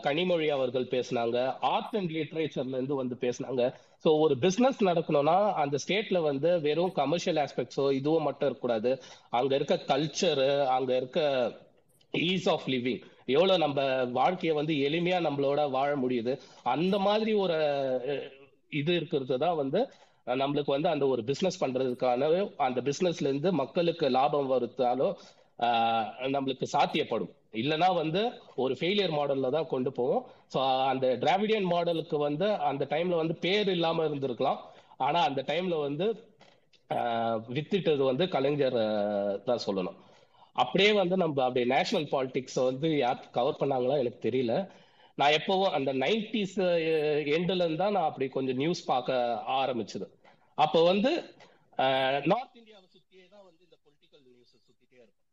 கனிமொழி 0.06 0.48
அவர்கள் 0.56 0.88
பேசினாங்க 0.94 1.38
ஆர்ட் 1.74 1.94
அண்ட் 2.00 2.14
லிட்ரேச்சர்ல 2.16 2.76
இருந்து 2.78 2.96
வந்து 3.02 3.16
பேசினாங்க. 3.22 3.62
ஸோ 4.04 4.10
ஒரு 4.24 4.36
பிஸ்னஸ் 4.46 4.80
நடக்கணும்னா 4.90 5.36
அந்த 5.64 5.76
ஸ்டேட்ல 5.84 6.22
வந்து 6.30 6.50
வெறும் 6.66 6.94
கமர்ஷியல் 7.02 7.40
ஆஸ்பெக்ட்ஸோ 7.44 7.86
இதுவோ 8.00 8.20
மட்டும் 8.28 8.48
இருக்கக்கூடாது. 8.50 8.92
அங்க 9.40 9.52
இருக்க 9.60 9.76
கல்ச்சரு 9.92 10.50
அங்க 10.78 10.92
இருக்க 11.02 11.20
ஈஸ் 12.14 12.50
ஆஃப் 12.56 12.68
லிவிங் 12.74 13.04
எவ்வளவு 13.28 13.64
நம்ம 13.66 13.82
வாழ்க்கையை 14.20 14.54
வந்து 14.60 14.74
எளிமையா 14.88 15.20
நம்மளோட 15.28 15.62
வாழ 15.78 15.92
முடியுது? 16.04 16.34
அந்த 16.74 16.96
மாதிரி 17.08 17.34
ஒரு 17.44 17.58
இது 18.72 18.92
இருக்கிறது 19.00 19.38
தான் 19.46 19.60
வந்து 19.62 19.80
நம்மளுக்கு 20.42 20.72
வந்து 20.76 20.90
அந்த 20.94 21.06
ஒரு 21.14 21.22
பிசினஸ் 21.30 21.62
பண்றதுக்கான 21.64 22.28
அந்த 22.68 22.82
பிசினஸ்ல 22.90 23.30
இருந்து 23.32 23.50
மக்களுக்கு 23.62 24.06
லாபம் 24.18 24.52
வருத்தாலோ 24.54 25.10
நம்மளுக்கு 26.36 26.66
சாத்தியப்படும். 26.76 27.32
இல்லைன்னா 27.62 27.90
வந்து 28.02 28.22
ஒரு 28.64 28.74
ஃபெயிலியர் 28.80 29.16
மாடல்ல 29.18 29.50
தான் 29.56 29.72
கொண்டு 29.74 29.90
போவோம். 29.98 30.24
ஸோ 30.54 30.60
அந்த 30.92 31.08
டிராவிடியன் 31.24 31.68
மாடலுக்கு 31.74 32.18
வந்து 32.28 32.48
அந்த 32.70 32.84
டைம்ல 32.94 33.20
வந்து 33.22 33.36
பேர் 33.46 33.70
இல்லாம 33.76 34.06
இருந்திருக்கலாம். 34.10 34.62
ஆனா 34.98 35.20
அந்த 35.30 35.42
டைம்ல 35.52 35.76
வந்து 35.88 36.08
வித்துட்டது 36.90 37.54
வித்திட்டது 37.56 38.04
வந்து 38.10 38.26
கலைஞர் 38.34 38.80
தான் 39.46 39.64
சொல்லணும். 39.66 39.98
அப்படியே 40.56 40.92
வந்து 40.94 41.18
நம்ம 41.18 41.44
அப்படியே 41.44 41.76
நேஷனல் 41.76 42.10
பாலிடிக்ஸ் 42.10 42.64
வந்து 42.64 42.98
யார் 42.98 43.30
கவர் 43.30 43.60
பண்ணாங்களா 43.60 43.98
எனக்கு 44.00 44.30
தெரியல. 44.30 44.54
நான் 45.16 45.32
எப்பவும் 45.32 45.72
அந்த 45.72 45.94
நைன்டிஸ் 45.94 46.58
எண்ட்ல 47.34 47.56
இருந்தா 47.56 47.84
தான் 47.84 47.92
நான் 47.92 48.04
அப்படி 48.04 48.30
கொஞ்சம் 48.30 48.56
நியூஸ் 48.56 48.86
பார்க்க 48.86 49.14
ஆரம்பிச்சது. 49.48 50.08
அப்போ 50.58 50.84
வந்து 50.84 51.12
நார்த் 52.32 52.56
இந்தியாவை 52.56 52.88
சுத்தியே 52.96 53.30
தான் 53.30 53.44
வந்து 53.44 53.62
இந்த 53.64 53.78
பொலிட்டிக்கல் 53.86 54.24
நியூஸ் 54.26 54.56
சுத்திட்டே 54.56 55.00
இருக்கும். 55.00 55.28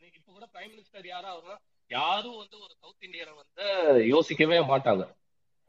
இப்போ 0.00 0.06
இப்ப 0.18 0.32
கூட 0.32 0.46
பிரைம் 0.54 0.72
மினிஸ்டர் 0.72 1.06
யாராவது 1.06 1.46
யாரும் 1.88 2.36
வந்து 2.36 2.56
ஒரு 2.58 2.74
சவுத் 2.80 3.02
இந்தியனை 3.02 3.32
வந்து 3.32 4.06
யோசிக்கவே 4.06 4.58
மாட்டாங்க. 4.58 5.04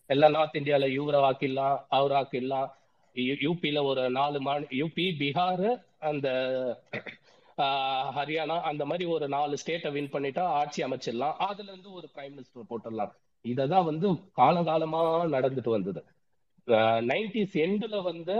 எல்லாம் 0.05 0.31
நார்த் 0.31 0.55
இந்தியால 0.55 0.87
இவரை 0.87 1.19
வாக்கிடலாம் 1.19 1.77
அவர் 1.89 2.11
ஆக்கிடலாம் 2.11 2.69
யூ- 3.15 3.83
ஒரு 3.83 4.09
நாலு 4.09 4.41
மாநில 4.41 4.67
யூபி 4.71 5.05
பீகார் 5.19 5.67
அந்த 5.99 6.27
ஹரியானா 7.57 8.55
அந்த 8.61 8.85
மாதிரி 8.85 9.05
ஒரு 9.09 9.27
நாலு 9.27 9.57
ஸ்டேட்டை 9.65 9.91
வின் 9.91 10.09
பண்ணிட்டா 10.09 10.39
ஆட்சி 10.39 10.83
அமைச்சிடலாம். 10.83 11.37
அதுல 11.49 11.71
இருந்து 11.71 11.91
ஒரு 11.93 12.09
பிரைம் 12.15 12.33
மினிஸ்டர் 12.35 12.69
போட்டுடலாம். 12.69 13.13
இததான் 13.45 13.83
வந்து 13.83 14.09
காலகாலமா 14.37 15.01
நடந்துட்டு 15.35 15.69
வந்தது. 15.69 16.03
நைன்டிஸ் 17.11 17.55
எண்ட்ல 17.63 18.01
வந்து 18.03 18.35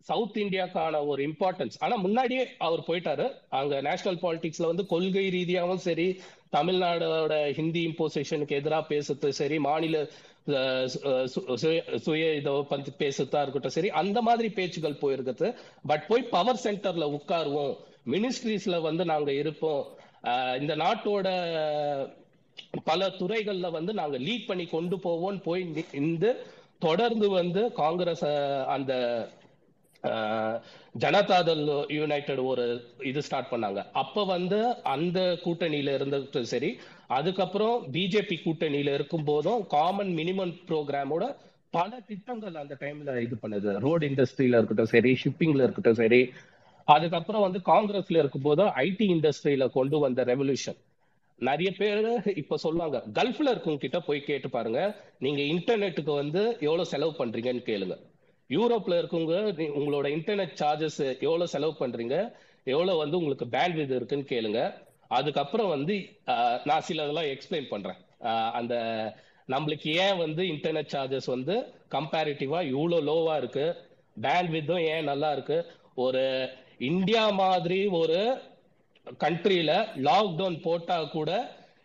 சவுத் 0.00 0.36
இந்தியாக்கான 0.36 1.06
ஒரு 1.06 1.20
இம்பார்ட்டன்ஸ் 1.26 1.76
ஆனா 1.78 1.94
முன்னாடியே 1.96 2.42
அவர் 2.58 2.82
போயிட்டாரு. 2.88 3.26
அங்க 3.48 3.80
நேஷனல் 3.80 4.20
பாலிடிக்ஸ்ல 4.22 4.66
வந்து 4.66 4.86
கொள்கை 4.86 5.24
ரீதியாகவும் 5.28 5.84
சரி 5.86 6.06
தமிழ்நாடோட 6.52 7.52
ஹிந்தி 7.52 7.82
இம்போசிஷனுக்கு 7.86 8.58
எதிராக 8.60 8.94
பேசுறது 8.94 9.28
சரி 9.40 9.58
மாநில 9.58 10.08
சுய- 10.46 11.96
சுய 11.96 12.64
பத்தி 12.68 12.90
பேசுறதா 12.98 13.42
இருக்கட்டும் 13.42 13.68
சரி 13.68 13.90
அந்த 13.90 14.22
மாதிரி 14.22 14.50
பேச்சுகள் 14.50 14.92
போயிருக்குது. 14.92 15.54
பட் 15.86 16.06
போய் 16.06 16.22
பவர் 16.22 16.60
சென்டர்ல 16.62 17.18
உட்காருவோம். 17.18 17.76
மினிஸ்ட்ரிஸ்ல 18.06 18.80
வந்து 18.80 19.04
நாங்க 19.04 19.32
இருப்போம். 19.32 19.86
இந்த 20.60 20.76
நாட்டோட 20.76 21.22
பல 22.84 23.08
துறைகள்ல 23.08 23.70
வந்து 23.70 23.94
நாங்க 23.94 24.18
லீட் 24.18 24.46
பண்ணி 24.46 24.66
கொண்டு 24.66 24.98
போவோம் 24.98 25.40
போய் 25.40 25.84
இந்த 25.92 26.42
தொடர்ந்து 26.78 27.30
வந்து 27.30 27.72
காங்கிரஸ் 27.72 28.24
அந்த 28.66 29.28
ஜனதாதள் 30.98 31.92
யுனைடெட் 31.92 32.38
ஒரு 32.38 32.84
இது 33.04 33.22
ஸ்டார்ட் 33.22 33.48
பண்ணாங்க. 33.50 33.84
அப்ப 33.92 34.24
வந்து 34.24 34.82
அந்த 34.82 35.20
கூட்டணியில 35.20 35.94
இருந்தும் 35.94 36.44
சரி 36.44 36.78
அதுக்கப்புறம் 37.08 37.92
பிஜேபி 37.92 38.36
கூட்டணியில 38.44 38.94
இருக்கும் 38.94 39.24
போதும் 39.24 39.66
காமன் 39.66 40.08
மினிமம் 40.08 40.60
ப்ரோக்ராமோட 40.68 41.36
பல 41.70 42.00
திட்டங்கள் 42.00 42.54
அந்த 42.54 42.76
டைம்ல 42.80 43.20
இது 43.20 43.36
பண்ணுது. 43.42 43.78
ரோடு 43.78 44.08
இண்டஸ்ட்ரியில 44.08 44.48
இருக்கட்டும் 44.48 44.84
சரி 44.84 45.18
ஷிப்பிங்ல 45.24 45.54
இருக்கட்டும் 45.54 45.94
சரி. 45.94 46.32
அதுக்கப்புறம் 46.84 47.40
வந்து 47.40 47.60
காங்கிரஸ்ல 47.66 48.18
இருக்கும் 48.18 48.42
போதும் 48.42 48.66
ஐடி 48.66 49.06
இண்டஸ்ட்ரியில 49.06 49.70
கொண்டு 49.70 49.98
வந்த 49.98 50.24
ரெவல்யூஷன் 50.24 50.76
நிறைய 51.38 51.70
பேர் 51.70 52.36
இப்ப 52.36 52.56
சொல்லுவாங்க 52.56 53.04
கல்ஃப்ல 53.14 53.48
இருக்கவங்க 53.48 53.76
கிட்ட 53.76 54.00
போய் 54.00 54.20
கேட்டு 54.20 54.50
பாருங்க. 54.50 54.96
நீங்க 55.18 55.40
இன்டர்நெட்டுக்கு 55.40 56.14
வந்து 56.14 56.56
எவ்வளவு 56.60 56.86
செலவு 56.86 57.14
பண்றீங்கன்னு 57.18 57.62
கேளுங்க. 57.66 57.98
யூரோப்ல 58.48 58.98
இருக்கவங்க 58.98 59.52
நீ- 59.52 59.70
உங்களோட 59.70 60.08
இன்டர்நெட் 60.08 60.56
சார்ஜஸ் 60.60 61.20
எவ்வளவு 61.20 61.48
செலவு 61.48 61.74
பண்றீங்க? 61.80 62.32
எவ்வளவு 62.64 62.98
வந்து 62.98 63.16
உங்களுக்கு 63.16 63.48
பேண்ட் 63.48 63.78
இது 63.78 63.96
இருக்குன்னு 63.96 64.26
கேளுங்க. 64.28 64.85
அதுக்கப்புறம் 65.08 65.68
வந்து 65.68 65.94
நான் 66.64 66.80
சில 66.80 67.02
இதெல்லாம் 67.02 67.30
எக்ஸ்பிளைன் 67.34 67.68
பண்றேன் 67.68 68.00
அந்த 68.52 68.74
நம்மளுக்கு 69.48 69.88
ஏன் 70.04 70.16
வந்து 70.16 70.42
இன்டர்நெட் 70.42 70.92
சார்ஜஸ் 70.92 71.26
வந்து 71.26 71.54
கம்பேரிட்டிவா 71.90 72.60
இவ்வளோ 72.74 72.98
லோவா 73.02 73.36
இருக்கு? 73.36 73.66
பேண்ட்வித்தும் 74.20 74.84
ஏன் 74.86 75.04
நல்லா 75.04 75.32
இருக்கு? 75.32 75.58
ஒரு 75.94 76.22
இந்தியா 76.78 77.30
மாதிரி 77.42 77.86
ஒரு 78.00 78.18
கண்ட்ரியில 79.20 79.72
லாக்டவுன் 80.06 80.62
போட்டா 80.62 81.04
கூட 81.04 81.30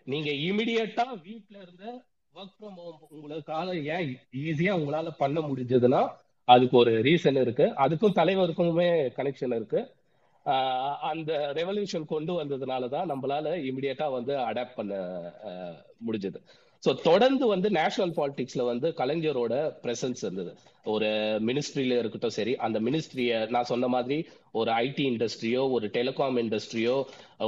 நீங்க 0.03 0.29
இமிடியட்டா 0.47 1.05
வீட்ல 1.23 1.57
இருந்து 1.61 1.89
ஒர்க் 2.33 2.55
ஃப்ரம் 2.57 2.77
ஹோம் 2.77 2.99
உங்களுக்கால 3.15 3.69
ஏன் 3.95 4.09
ஈஸியா 4.43 4.73
உங்களால 4.79 5.09
பண்ண 5.17 5.39
முடிஞ்சதுன்னா 5.41 6.01
அதுக்கு 6.47 6.77
ஒரு 6.77 6.91
ரீசன் 7.01 7.41
இருக்கு. 7.41 7.65
அதுக்கும் 7.85 8.17
தலைவருக்குமே 8.19 8.87
கனெக்ஷன் 9.17 9.55
இருக்கு. 9.55 9.79
அந்த 11.11 11.31
ரெவல்யூஷன் 11.59 12.11
கொண்டு 12.11 12.33
வந்ததுனால 12.41 12.89
தான் 12.95 13.09
நம்மளால 13.11 13.53
இமிடியட்டா 13.69 14.07
வந்து 14.17 14.33
அடாப்ட் 14.49 14.77
பண்ண 14.79 14.93
முடிஞ்சது. 16.05 16.39
ஸோ 16.83 16.91
தொடர்ந்து 17.07 17.45
வந்து 17.51 17.67
நேஷனல் 17.77 18.13
பாலிடிக்ஸ்ல 18.19 18.63
வந்து 18.69 18.87
கலைஞரோட 18.99 19.53
பிரசன்ஸ் 19.83 20.21
இருந்தது. 20.25 20.51
ஒரு 20.93 21.09
மினிஸ்ட்ரியில 21.47 21.97
இருக்கட்டும் 22.01 22.35
சரி 22.37 22.53
அந்த 22.65 22.77
மினிஸ்ட்ரிய 22.87 23.31
நான் 23.55 23.69
சொன்ன 23.71 23.89
மாதிரி 23.95 24.17
ஒரு 24.59 24.71
ஐடி 24.85 25.05
இண்டஸ்ட்ரியோ 25.11 25.63
ஒரு 25.75 25.87
டெலிகாம் 25.97 26.39
இண்டஸ்ட்ரியோ 26.43 26.95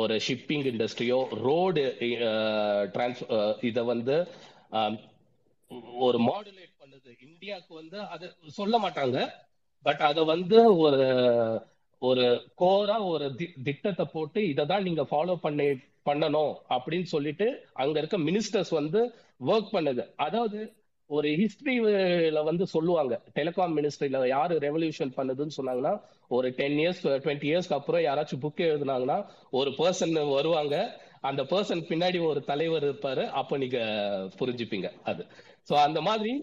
ஒரு 0.03 0.17
ஷிப்பிங் 0.27 0.65
இண்டஸ்ட்ரியோ 0.73 1.19
ரோடு 1.47 1.85
டிரான்ஸ் 2.95 3.23
இதை 3.69 3.83
வந்து 3.91 4.17
ஒரு 6.07 6.19
மாடுலேட் 6.29 6.75
பண்ணுது. 6.81 7.09
இந்தியாவுக்கு 7.27 7.73
வந்து 7.81 7.99
அதை 8.13 8.27
சொல்ல 8.59 8.77
மாட்டாங்க. 8.85 9.19
பட் 9.85 10.03
அதை 10.09 10.23
வந்து 10.33 10.59
ஒரு 10.85 11.03
ஒரு 12.03 12.23
கோரா 12.55 12.97
ஒரு 13.05 13.25
தி- 13.37 13.55
திட்டத்தை 13.63 14.05
போட்டு 14.13 14.47
இதை 14.47 14.65
தான் 14.65 14.83
நீங்க 14.83 15.01
ஃபாலோ 15.01 15.35
பண்ணி 15.35 15.65
பண்ணணும் 16.09 16.53
அப்படின்னு 16.69 17.03
சொல்லிட்டு 17.03 17.47
அங்க 17.73 17.99
இருக்க 17.99 18.17
மினிஸ்டர்ஸ் 18.17 18.71
வந்து 18.71 19.01
ஒர்க் 19.45 19.69
பண்ணுது. 19.71 20.03
அதாவது 20.15 20.59
ஒரு 21.09 21.29
ஹிஸ்டரியில 21.29 22.43
வந்து 22.43 22.65
சொல்லுவாங்க. 22.67 23.21
டெலிகாம் 23.35 23.73
மினிஸ்ட்ரியில 23.77 24.27
யாரு 24.27 24.57
ரெவல்யூஷன் 24.57 25.11
பண்ணுதுன்னு 25.17 25.55
சொன்னாங்கன்னா 25.57 25.93
ஒரு 26.27 26.49
டென் 26.51 26.77
இயர்ஸ் 26.77 27.03
டுவெண்ட்டி 27.03 27.47
இயர்ஸ்க்கு 27.51 27.73
அப்புறம் 27.73 28.01
யாராச்சும் 28.01 28.43
புக் 28.43 28.63
எழுதுனாங்கன்னா 28.65 29.17
ஒரு 29.51 29.69
பர்சன் 29.71 30.33
வருவாங்க. 30.33 30.75
அந்த 31.21 31.43
பர்சன் 31.43 31.83
பின்னாடி 31.89 32.25
ஒரு 32.25 32.43
தலைவர் 32.43 32.83
இருப்பாரு. 32.83 33.29
அப்ப 33.31 33.57
நீங்க 33.57 33.77
புரிஞ்சுப்பீங்க 34.39 34.91
அது. 35.03 35.25
சோ 35.69 35.73
அந்த 35.73 36.01
மாதிரி 36.01 36.33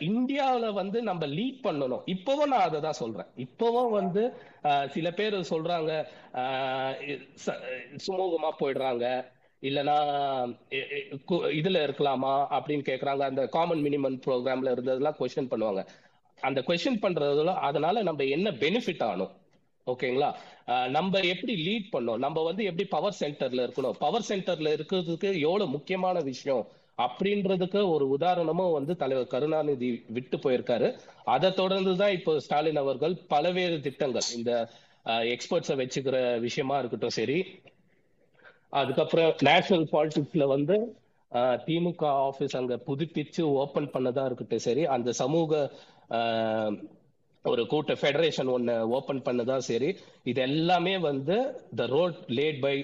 இந்தியாவில் 0.00 0.76
வந்து 0.78 0.98
நம்ம 1.08 1.26
லீட் 1.26 1.58
பண்ணணும். 1.66 2.04
இப்பவும் 2.14 2.50
நான் 2.52 2.66
அதை 2.68 2.80
தான் 2.80 3.00
சொல்றேன். 3.00 3.28
இப்பவும் 3.46 3.90
வந்து 3.90 4.22
சில 4.94 5.10
பேர் 5.10 5.34
சொல்றாங்க. 5.50 5.92
சுமூகமா 8.06 8.50
போயிடுறாங்க. 8.60 9.06
இல்லனா 9.68 9.96
இதுல 11.60 11.78
இருக்கலாமா 11.86 12.34
அப்படின்னு 12.56 12.84
கேக்குறாங்க. 12.90 13.24
அந்த 13.30 13.44
காமன் 13.56 13.82
மினிமம் 13.84 14.20
ப்ரோக்ராம்ல 14.26 14.72
இருந்ததெல்லாம் 14.74 15.18
கொஸ்டின் 15.20 15.50
பண்ணுவாங்க. 15.52 15.82
அந்த 16.40 16.60
கொஸ்டின் 16.66 17.02
பண்றதுல 17.04 17.54
அதனால 17.68 18.02
நம்ம 18.08 18.24
என்ன 18.36 18.50
பெனிஃபிட் 18.50 19.04
ஆகணும்? 19.08 19.32
ஓகேங்களா? 19.86 20.30
நம்ம 20.96 21.20
எப்படி 21.32 21.54
லீட் 21.66 21.94
பண்ணோம் 21.94 22.22
நம்ம 22.24 22.42
வந்து 22.48 22.62
எப்படி 22.64 22.84
பவர் 22.88 23.16
சென்டர்ல 23.20 23.62
இருக்கணும்? 23.68 23.96
பவர் 24.04 24.26
சென்டர்ல 24.28 24.74
இருக்கிறதுக்கு 24.78 25.28
எவ்வளவு 25.40 25.70
முக்கியமான 25.70 26.20
விஷயம்? 26.20 26.66
அப்படின்றதுக்கு 26.98 27.80
ஒரு 27.90 28.04
உதாரணமும் 28.08 28.72
வந்து 28.72 28.92
தலைவர் 28.96 29.32
கருணாநிதி 29.34 29.88
விட்டு 30.08 30.36
போயிருக்காரு. 30.36 30.88
அதை 31.26 31.48
தொடர்ந்து 31.52 31.92
தான் 31.96 32.14
இப்போ 32.18 32.32
ஸ்டாலின் 32.40 32.82
அவர்கள் 32.82 33.14
பலவேறு 33.30 33.76
திட்டங்கள் 33.80 34.28
இந்த 34.36 34.52
எக்ஸ்பர்ட்ஸை 35.34 35.76
வச்சுக்கிற 35.76 36.16
விஷயமா 36.38 36.78
இருக்கட்டும் 36.78 37.16
சரி 37.18 37.38
அதுக்கப்புறம் 38.80 39.30
நேஷனல் 39.40 39.86
பாலிடிக்ஸ்ல 39.92 40.46
வந்து 40.46 40.76
திமுக 41.66 42.04
ஆபீஸ் 42.26 42.56
அங்க 42.56 42.74
புதுப்பிச்சு 42.88 43.42
ஓபன் 43.62 43.92
பண்ணதா 43.94 44.24
இருக்கட்டும் 44.24 44.66
சரி 44.66 44.82
அந்த 44.96 45.10
சமூக 45.12 45.52
ஒரு 47.50 47.62
கூட்ட 47.72 47.94
ஃபெடரேஷன் 48.00 48.50
ஒன்று 48.54 48.74
ஓப்பன் 48.98 49.22
பண்ணதா 49.26 49.56
சரி. 49.70 49.90
இது 50.30 50.40
எல்லாமே 50.48 50.94
வந்து 51.08 51.36
the 51.80 51.86
road 51.94 52.18
laid 52.38 52.60
by 52.60 52.74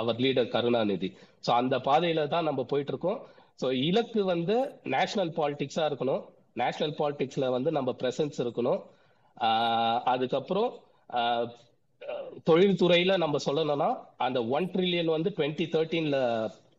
our 0.00 0.22
leader 0.26 0.52
Karunanidhi. 0.54 1.10
So 1.46 1.50
அந்த 1.60 1.78
பாதையில 1.88 2.26
தான் 2.34 2.48
நம்ம 2.50 2.64
போயிட்டு 2.72 2.92
இருக்கோம் 2.94 3.20
ஸோ 3.62 3.68
இலக்கு 3.88 4.22
வந்து 4.24 4.56
நேஷனல் 4.96 5.32
பாலிடிக்ஸா 5.40 5.86
இருக்கணும். 5.90 6.22
நேஷனல் 6.62 6.96
பாலிடிக்ஸ்ல 6.98 7.46
வந்து 7.50 7.70
நம்ம 7.78 7.90
பிரசன்ஸ் 8.02 8.40
இருக்கணும். 8.44 8.82
Uh, 9.36 9.96
அதுக்கப்புறம் 10.12 10.70
ஆஹ் 11.18 11.46
தொழில்துறையில 12.48 13.12
நம்ம 13.16 13.36
சொல்லணும்னா 13.46 13.88
அந்த 14.16 14.38
ஒன் 14.56 14.66
ட்ரில்லியன் 14.72 15.14
வந்து 15.14 15.30
டுவெண்ட்டி 15.36 15.66
தேர்ட்டீன்ல 15.74 16.18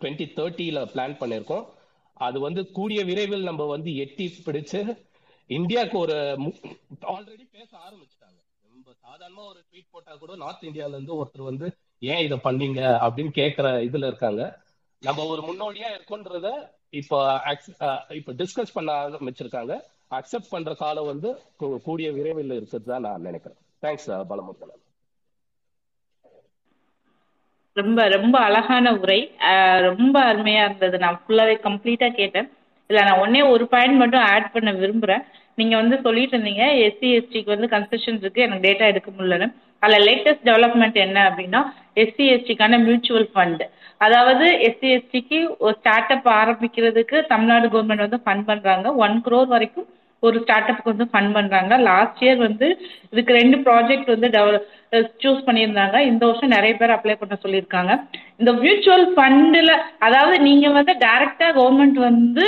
டுவெண்ட்டி 0.02 0.26
தேர்ட்டியில் 0.38 0.80
பிளான் 0.94 1.16
பண்ணியிருக்கோம். 1.22 1.64
அது 2.18 2.38
வந்து 2.40 2.62
கூடிய 2.78 3.00
விரைவில் 3.10 3.48
நம்ம 3.50 3.66
வந்து 3.66 3.92
எட்டி 3.96 4.26
பிடிச்சு 4.46 4.80
இந்தியாவுக்கு 5.48 5.98
ஒரு 5.98 6.14
ஆல்ரெடி 7.02 7.48
பேச 7.52 7.78
ஆரம்பிச்சிட்டாங்க. 7.78 8.42
நம்ம 8.68 8.92
சாதாரணமா 9.04 9.48
ஒரு 9.48 9.64
ட்வீட் 9.72 9.88
போட்டா 9.92 10.16
கூட 10.16 10.36
நார்த் 10.36 10.64
இந்தியால 10.64 10.88
இருந்து 10.88 11.26
ஒருத்தர் 11.26 11.44
வந்து 11.44 11.78
ஏன் 12.00 12.26
இதை 12.26 12.40
பண்ணீங்க? 12.44 12.82
அப்படின்னு 12.82 13.30
கேக்குற 13.36 13.94
இதுல 13.94 14.08
இருக்காங்க. 14.08 14.60
நம்ம 15.00 15.26
ஒரு 15.26 15.42
முன்னோடியா 15.42 15.84
இருக்கோன்றத 15.84 16.70
இப்போ 16.90 17.42
இப்ப 17.68 18.06
இப்போ 18.10 18.34
டிஸ்கஸ் 18.34 18.74
பண்ண 18.74 19.08
ஆரம்பிச்சிருக்காங்க. 19.08 19.82
அக்செப்ட் 20.12 20.50
பண்ற 20.50 20.74
காலம் 20.74 21.06
வந்து 21.06 21.42
கூ- 21.60 21.82
கூடிய 21.82 22.12
விரைவில் 22.12 22.52
இருக்கிறது 22.52 22.92
தான் 22.92 23.02
நான் 23.02 23.22
நினைக்கிறேன். 23.22 23.58
தேங்க்ஸ் 23.82 24.26
பலமுத்தன் 24.30 24.82
ரொம்ப 27.74 28.08
ரொம்ப 28.08 28.40
அழகான 28.40 28.94
உரை. 28.94 29.32
ரொம்ப 29.80 30.34
அருமையா 30.34 30.66
இருந்தது. 30.66 30.98
நான் 30.98 31.24
ஃபுல்லாவே 31.28 31.60
கம்ப்ளீட்டா 31.60 32.14
கேட்டேன். 32.14 32.50
இல்ல 32.90 33.02
நான் 33.08 33.22
ஒன்னே 33.26 33.42
ஒரு 33.54 33.66
பாயிண்ட் 33.74 34.02
மட்டும் 34.02 34.26
ஆட் 34.34 34.54
பண்ண 34.56 34.72
விரும்புறேன். 34.82 35.24
நீங்க 35.60 35.76
வந்து 35.82 35.96
சொல்லிட்டு 36.06 36.36
இருந்தீங்க 36.38 36.66
எஸ்சி 36.86 37.10
எஸ்டிக்கு 37.18 37.54
வந்து 37.56 37.68
கன்செஷன் 37.76 38.20
இருக்கு 38.24 38.46
எனக்கு 38.46 38.66
டேட்டா 38.68 38.86
எடுக்க 38.92 39.10
முடியலன்னு. 39.12 39.48
அதுல 39.84 39.98
லேட்டஸ்ட் 40.08 40.46
டெவலப்மெண்ட் 40.50 40.98
என்ன 41.06 41.20
அப்படின்னா 41.30 41.62
எஸ்சி 42.04 42.26
எஸ்டிக்கான 42.36 42.80
மியூச்சுவல் 42.88 43.28
ஃபண்ட் 43.34 43.64
அதாவது 44.06 44.46
எஸ்சி 44.68 44.90
எஸ்டிக்கு 44.98 45.40
ஒரு 45.66 45.74
ஸ்டார்ட் 45.80 46.14
அப் 46.16 46.30
ஆரம்பிக்கிறதுக்கு 46.40 47.18
தமிழ்நாடு 47.34 47.68
கவர்மெண்ட் 47.74 48.06
வந்து 48.06 48.20
ஃபண்ட் 48.26 48.48
பண்றாங்க. 48.52 48.88
ஒன் 49.06 49.16
க்ரோர் 49.26 49.52
வரைக்கும் 49.56 49.88
ஒரு 50.24 50.38
ஸ்டார்ட் 50.44 50.70
அப்புக்கு 50.72 50.94
வந்து 50.94 51.08
ஃபண்ட் 51.14 51.34
பண்றாங்க. 51.38 51.78
லாஸ்ட் 51.90 52.22
இயர் 52.24 52.42
வந்து 52.48 52.68
இதுக்கு 53.12 53.32
ரெண்டு 53.40 53.58
ப்ராஜெக்ட் 53.66 54.12
வந்து 54.14 54.28
டெவலப் 54.38 54.68
சூஸ் 55.24 55.42
பண்ணியிருந்தாங்க. 55.48 55.98
இந்த 56.12 56.24
வருஷம் 56.30 56.54
நிறைய 56.56 56.74
பேர் 56.82 56.96
அப்ளை 56.98 57.16
பண்ண 57.22 57.38
சொல்லியிருக்காங்க. 57.46 57.94
இந்த 58.42 58.52
மியூச்சுவல் 58.64 59.08
ஃபண்டில் 59.16 59.74
அதாவது 60.08 60.38
நீங்க 60.50 60.70
வந்து 60.80 60.96
டைரக்டா 61.06 61.50
கவர்மெண்ட் 61.60 62.00
வந்து 62.10 62.46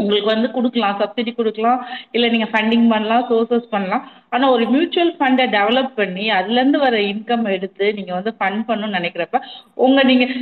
உங்களுக்கு 0.00 0.28
வந்து 0.32 0.48
கொடுக்கலாம் 0.54 0.98
சப்சிடி 1.00 1.32
கொடுக்கலாம் 1.38 1.80
இல்லை 2.14 2.28
நீங்கள் 2.34 2.50
ஃபண்டிங் 2.52 2.86
பண்ணலாம் 2.92 3.26
சோர்சஸ் 3.30 3.72
பண்ணலாம். 3.74 4.04
ஆனால் 4.34 4.52
ஒரு 4.54 4.64
மியூச்சுவல் 4.74 5.12
ஃபண்டை 5.18 5.46
டெவலப் 5.56 5.92
பண்ணி 6.00 6.24
அதுலேருந்து 6.38 6.78
வர 6.84 6.96
இன்கம் 7.12 7.46
எடுத்து 7.56 7.86
நீங்கள் 7.98 8.18
வந்து 8.18 8.32
ஃபண்ட் 8.38 8.62
பண்ணணும்னு 8.68 8.98
நினைக்கிறப்ப 8.98 9.40
உங்கள் 9.86 10.08
நீங்கள் 10.10 10.32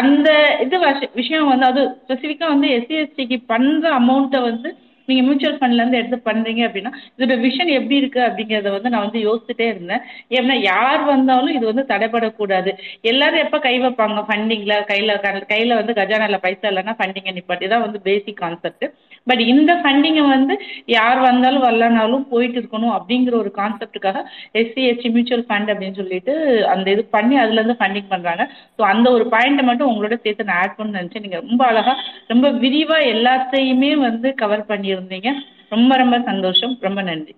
அந்த 0.00 0.28
இது 0.66 0.78
விஷயம் 1.20 1.52
வந்து 1.52 1.68
அது 1.72 1.82
ஸ்பெசிஃபிக்காக 2.04 2.52
வந்து 2.54 2.70
எஸ்சி 2.78 2.96
எஸ்டிக்கு 3.02 3.38
பண்ணுற 3.52 3.90
அமௌண்ட்டை 4.00 4.42
வந்து 4.50 4.70
நீங்க 5.08 5.22
மியூச்சுவல் 5.22 5.58
ஃபண்ட்ல 5.58 5.82
இருந்து 5.82 6.00
எடுத்து 6.00 6.18
பண்றீங்க 6.28 6.62
அப்படின்னா 6.66 6.92
இதோட 7.14 7.34
விஷன் 7.44 7.72
எப்படி 7.78 7.96
இருக்கு 7.96 8.20
அப்படிங்கறத 8.28 8.70
வந்து 8.70 8.92
நான் 8.92 9.06
வந்து 9.06 9.20
யோசிச்சுட்டே 9.26 9.66
இருந்தேன். 9.72 10.02
ஏன்னா 10.36 10.56
யார் 10.64 11.02
வந்தாலும் 11.04 11.54
இது 11.56 11.64
வந்து 11.70 11.84
தடைபடக்கூடாது 11.92 12.70
எல்லாரும் 13.10 13.42
எப்ப 13.44 13.58
கை 13.58 13.74
வைப்பாங்க? 13.80 14.22
ஃபண்டிங்ல 14.28 14.76
கையில 14.90 15.16
கையில 15.52 15.74
வந்து 15.80 15.98
கஜானால 16.00 16.38
பைசா 16.46 16.68
இல்லைன்னா 16.72 16.96
ஃபண்டிங்கை 17.00 17.34
நிப்பாட்டி. 17.38 17.68
தான் 17.68 17.84
வந்து 17.86 18.00
பேசிக் 18.08 18.40
கான்செப்ட் 18.42 18.86
பட் 19.26 19.42
இந்த 19.52 19.72
ஃபண்டிங்கை 19.80 20.24
வந்து 20.28 20.54
யார் 20.94 21.18
வந்தாலும் 21.26 21.64
வரலனாலும் 21.66 22.24
போயிட்டு 22.32 22.58
இருக்கணும் 22.60 22.94
அப்படிங்கிற 22.96 23.34
ஒரு 23.42 23.50
கான்செப்டுக்காக 23.60 24.18
எஸ்சி 24.60 24.82
எஸ்டி 24.90 25.10
மியூச்சுவல் 25.14 25.46
ஃபண்ட் 25.48 25.72
அப்படின்னு 25.72 25.98
சொல்லிட்டு 26.00 26.34
அந்த 26.74 26.86
இது 26.94 27.04
பண்ணி 27.16 27.36
அதுலேருந்து 27.42 27.78
ஃபண்டிங் 27.80 28.10
பண்ணுறாங்க 28.12 28.44
ஸோ 28.76 28.82
அந்த 28.92 29.06
ஒரு 29.16 29.26
பாயிண்ட்டை 29.34 29.64
மட்டும் 29.70 29.90
உங்களோட 29.92 30.16
சேர்த்து 30.24 30.48
நான் 30.50 30.60
ஆட் 30.62 30.78
பண்ண 30.78 31.00
நினச்சேன். 31.00 31.24
நீங்கள் 31.26 31.44
ரொம்ப 31.46 31.62
அழகாக 31.70 31.96
ரொம்ப 32.32 32.46
விரிவாக 32.64 33.10
எல்லாத்தையுமே 33.14 33.92
வந்து 34.06 34.30
கவர் 34.42 34.68
பண்ணியிருந்தீங்க. 34.70 35.30
ரொம்ப 35.74 35.92
ரொம்ப 36.02 36.16
சந்தோஷம். 36.30 36.74
ரொம்ப 36.86 37.00
நன்றி. 37.10 37.34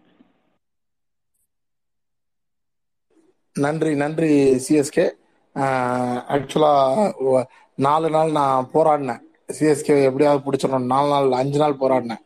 நன்றி 3.57 3.92
நன்றி 4.03 4.31
சிஎஸ்கே 4.64 5.07
ஆக்சுவலா 6.35 6.72
நாலு 7.79 8.09
நாள் 8.16 8.37
நான் 8.38 8.68
போராடினேன். 8.75 9.22
சிஎஸ்கே 9.48 9.94
எப்படியாவது 10.09 10.40
பிடிச்சிடணும் 10.46 10.92
நாலு 10.92 11.09
நாள் 11.14 11.38
அஞ்சு 11.40 11.59
நாள் 11.62 11.80
போராடினேன். 11.82 12.22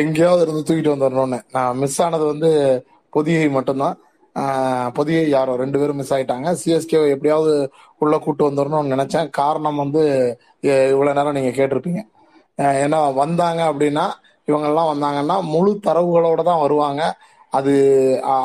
எங்கேயாவது 0.00 0.42
இருந்து 0.44 0.62
தூக்கிட்டு 0.68 0.94
வந்துடணும்னு. 0.94 1.38
நான் 1.54 1.78
மிஸ் 1.82 2.00
ஆனது 2.02 2.24
வந்து 2.32 2.50
பொதியை 3.14 3.48
மட்டும்தான். 3.56 3.96
பொதியை 4.96 5.24
யாரோ 5.28 5.56
ரெண்டு 5.62 5.78
பேரும் 5.80 5.98
மிஸ் 6.00 6.12
ஆயிட்டாங்க. 6.16 6.50
சிஎஸ்கே 6.60 7.00
எப்படியாவது 7.14 7.54
உள்ள 8.02 8.14
கூட்டு 8.18 8.42
வந்துடணும்னு 8.48 8.92
நினைச்சேன். 8.94 9.28
காரணம் 9.40 9.80
வந்து 9.82 10.02
இவ்வளவு 10.92 11.16
நேரம் 11.18 11.36
நீங்க 11.38 11.52
கேட்டிருப்பீங்க. 11.58 12.02
ஏன்னா 12.84 13.00
வந்தாங்க 13.22 13.60
அப்படின்னா 13.72 14.06
இவங்கெல்லாம் 14.48 14.90
வந்தாங்கன்னா 14.92 15.36
முழு 15.52 15.72
தரவுகளோட 15.86 16.40
தான் 16.50 16.62
வருவாங்க. 16.64 17.02
அது 17.58 17.72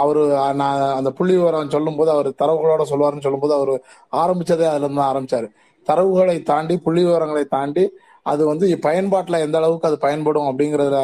அவரு 0.02 0.22
நான் 0.62 0.82
அந்த 0.98 1.10
புள்ளி 1.18 1.34
விவரம் 1.36 1.74
சொல்லும்போது 1.76 2.10
அவர் 2.16 2.30
தரவுகளோட 2.42 2.84
சொல்லுவாருன்னு 2.92 3.26
சொல்லும்போது 3.26 3.54
அவர் 3.60 3.74
ஆரம்பிச்சதே 4.22 4.66
அதுல 4.72 4.86
இருந்து 4.86 5.02
தான் 5.02 5.12
ஆரம்பிச்சாரு. 5.12 5.48
தரவுகளை 5.88 6.38
தாண்டி 6.50 6.76
புள்ளி 6.86 7.02
விவரங்களை 7.08 7.44
தாண்டி 7.56 7.84
அது 8.32 8.44
வந்து 8.52 8.66
பயன்பாட்டில் 8.88 9.44
எந்த 9.46 9.58
அளவுக்கு 9.58 9.88
அது 9.90 9.98
பயன்படும் 10.06 10.48
அப்படிங்கறதுல 10.50 11.00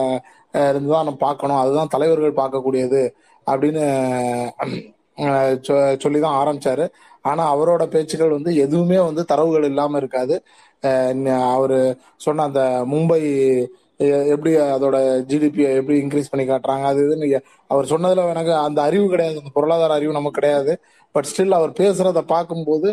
இருந்து 0.70 0.92
தான் 0.94 1.08
நம்ம 1.08 1.20
பார்க்கணும். 1.26 1.62
அதுதான் 1.64 1.92
தலைவர்கள் 1.94 2.40
பார்க்கக்கூடியது 2.42 3.02
அப்படின்னு 3.48 3.84
சொ- 5.68 6.00
சொல்லி 6.04 6.20
தான் 6.20 6.40
ஆரம்பிச்சாரு. 6.42 6.86
ஆனா 7.30 7.44
அவரோட 7.56 7.84
பேச்சுக்கள் 7.86 8.36
வந்து 8.38 8.52
எதுவுமே 8.66 8.98
வந்து 9.08 9.24
தரவுகள் 9.26 9.68
இல்லாம 9.72 9.98
இருக்காது. 9.98 10.36
அவர் 10.84 11.28
அவரு 11.56 11.80
சொன்ன 12.26 12.44
அந்த 12.44 12.62
மும்பை 12.94 13.22
எப்படி 14.34 14.52
அதோட 14.76 14.98
ஜிடிபியை 15.32 15.70
எப்படி 15.80 15.98
இன்க்ரீஸ் 16.04 16.32
பண்ணி 16.32 16.46
காட்டுறாங்க 16.48 16.86
அது 16.92 17.02
இதுன்னு 17.06 17.28
அவர் 17.72 17.86
சொன்னதுல 17.86 18.30
எனக்கு 18.34 18.54
அந்த 18.68 18.80
அறிவு 18.88 19.06
கிடையாது. 19.10 19.38
அந்த 19.42 19.52
பொருளாதார 19.54 19.94
அறிவு 20.00 20.18
நமக்கு 20.20 20.40
கிடையாது. 20.40 20.74
பட் 21.16 21.30
ஸ்டில் 21.32 21.58
அவர் 21.60 21.72
பேசுறத 21.82 22.22
பார்க்கும்போது 22.34 22.90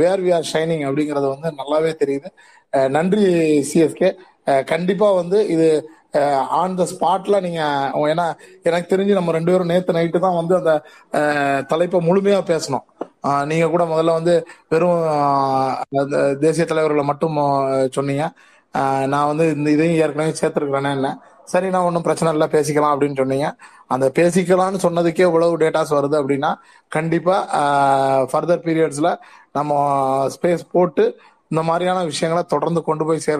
வேர் 0.00 0.22
வி 0.26 0.30
ஆர் 0.38 0.48
ஷைனிங் 0.52 0.84
அப்படிங்கறது 0.88 1.26
வந்து 1.34 1.48
நல்லாவே 1.60 1.92
தெரியுது. 2.02 2.28
நன்றி 2.96 3.24
சிஎஸ்கே 3.70 4.10
கண்டிப்பா 4.72 5.08
வந்து 5.20 5.38
இது 5.54 5.68
ஆன் 6.60 6.76
த 6.80 6.84
ஸ்பாட்ல 6.92 7.36
நீங்க 7.46 7.62
ஏன்னா 8.12 8.26
எனக்கு 8.68 8.90
தெரிஞ்சு 8.92 9.18
நம்ம 9.18 9.32
ரெண்டு 9.36 9.52
பேரும் 9.52 9.70
நேத்து 9.72 9.96
நைட்டு 9.98 10.24
தான் 10.26 10.38
வந்து 10.40 10.54
அந்த 10.60 10.72
தலைப்பை 11.72 11.98
முழுமையா 12.08 12.40
பேசணும். 12.52 12.84
நீங்க 13.50 13.66
கூட 13.74 13.84
முதல்ல 13.92 14.16
வந்து 14.18 14.34
வெறும் 14.72 15.00
தேசிய 16.44 16.66
தலைவர்களை 16.72 17.04
மட்டும் 17.10 17.38
சொன்னீங்க. 17.96 18.24
நான் 19.12 19.30
வந்து 19.30 19.44
இந்த 19.56 19.68
இதையும் 19.76 20.00
ஏற்கனவே 20.04 20.32
சேர்த்துருக்கிறேன்னா 20.40 20.92
என்ன 20.98 21.10
சரி 21.46 21.68
நான் 21.70 21.82
ஒன்றும் 21.82 22.02
பிரச்சனை 22.02 22.32
இல்லை 22.32 22.46
பேசிக்கலாம் 22.46 22.92
அப்படின்னு 22.94 23.16
சொன்னீங்க. 23.16 23.48
அந்த 23.86 24.06
பேசிக்கலாம்னு 24.18 24.80
சொன்னதுக்கே 24.82 25.20
இவ்வளவு 25.20 25.56
டேட்டாஸ் 25.56 25.92
வருது 25.98 26.16
அப்படின்னா 26.20 26.50
கண்டிப்பாக 26.92 27.60
ஃபர்தர் 28.30 28.64
பீரியட்ஸில் 28.64 29.10
நம்ம 29.52 29.72
ஸ்பேஸ் 30.36 30.64
போட்டு 30.72 31.04
இந்த 31.50 31.62
மாதிரியான 31.62 32.04
விஷயங்களை 32.04 32.42
தொடர்ந்து 32.44 32.82
கொண்டு 32.82 33.04
போய் 33.04 33.18
சேர் 33.18 33.34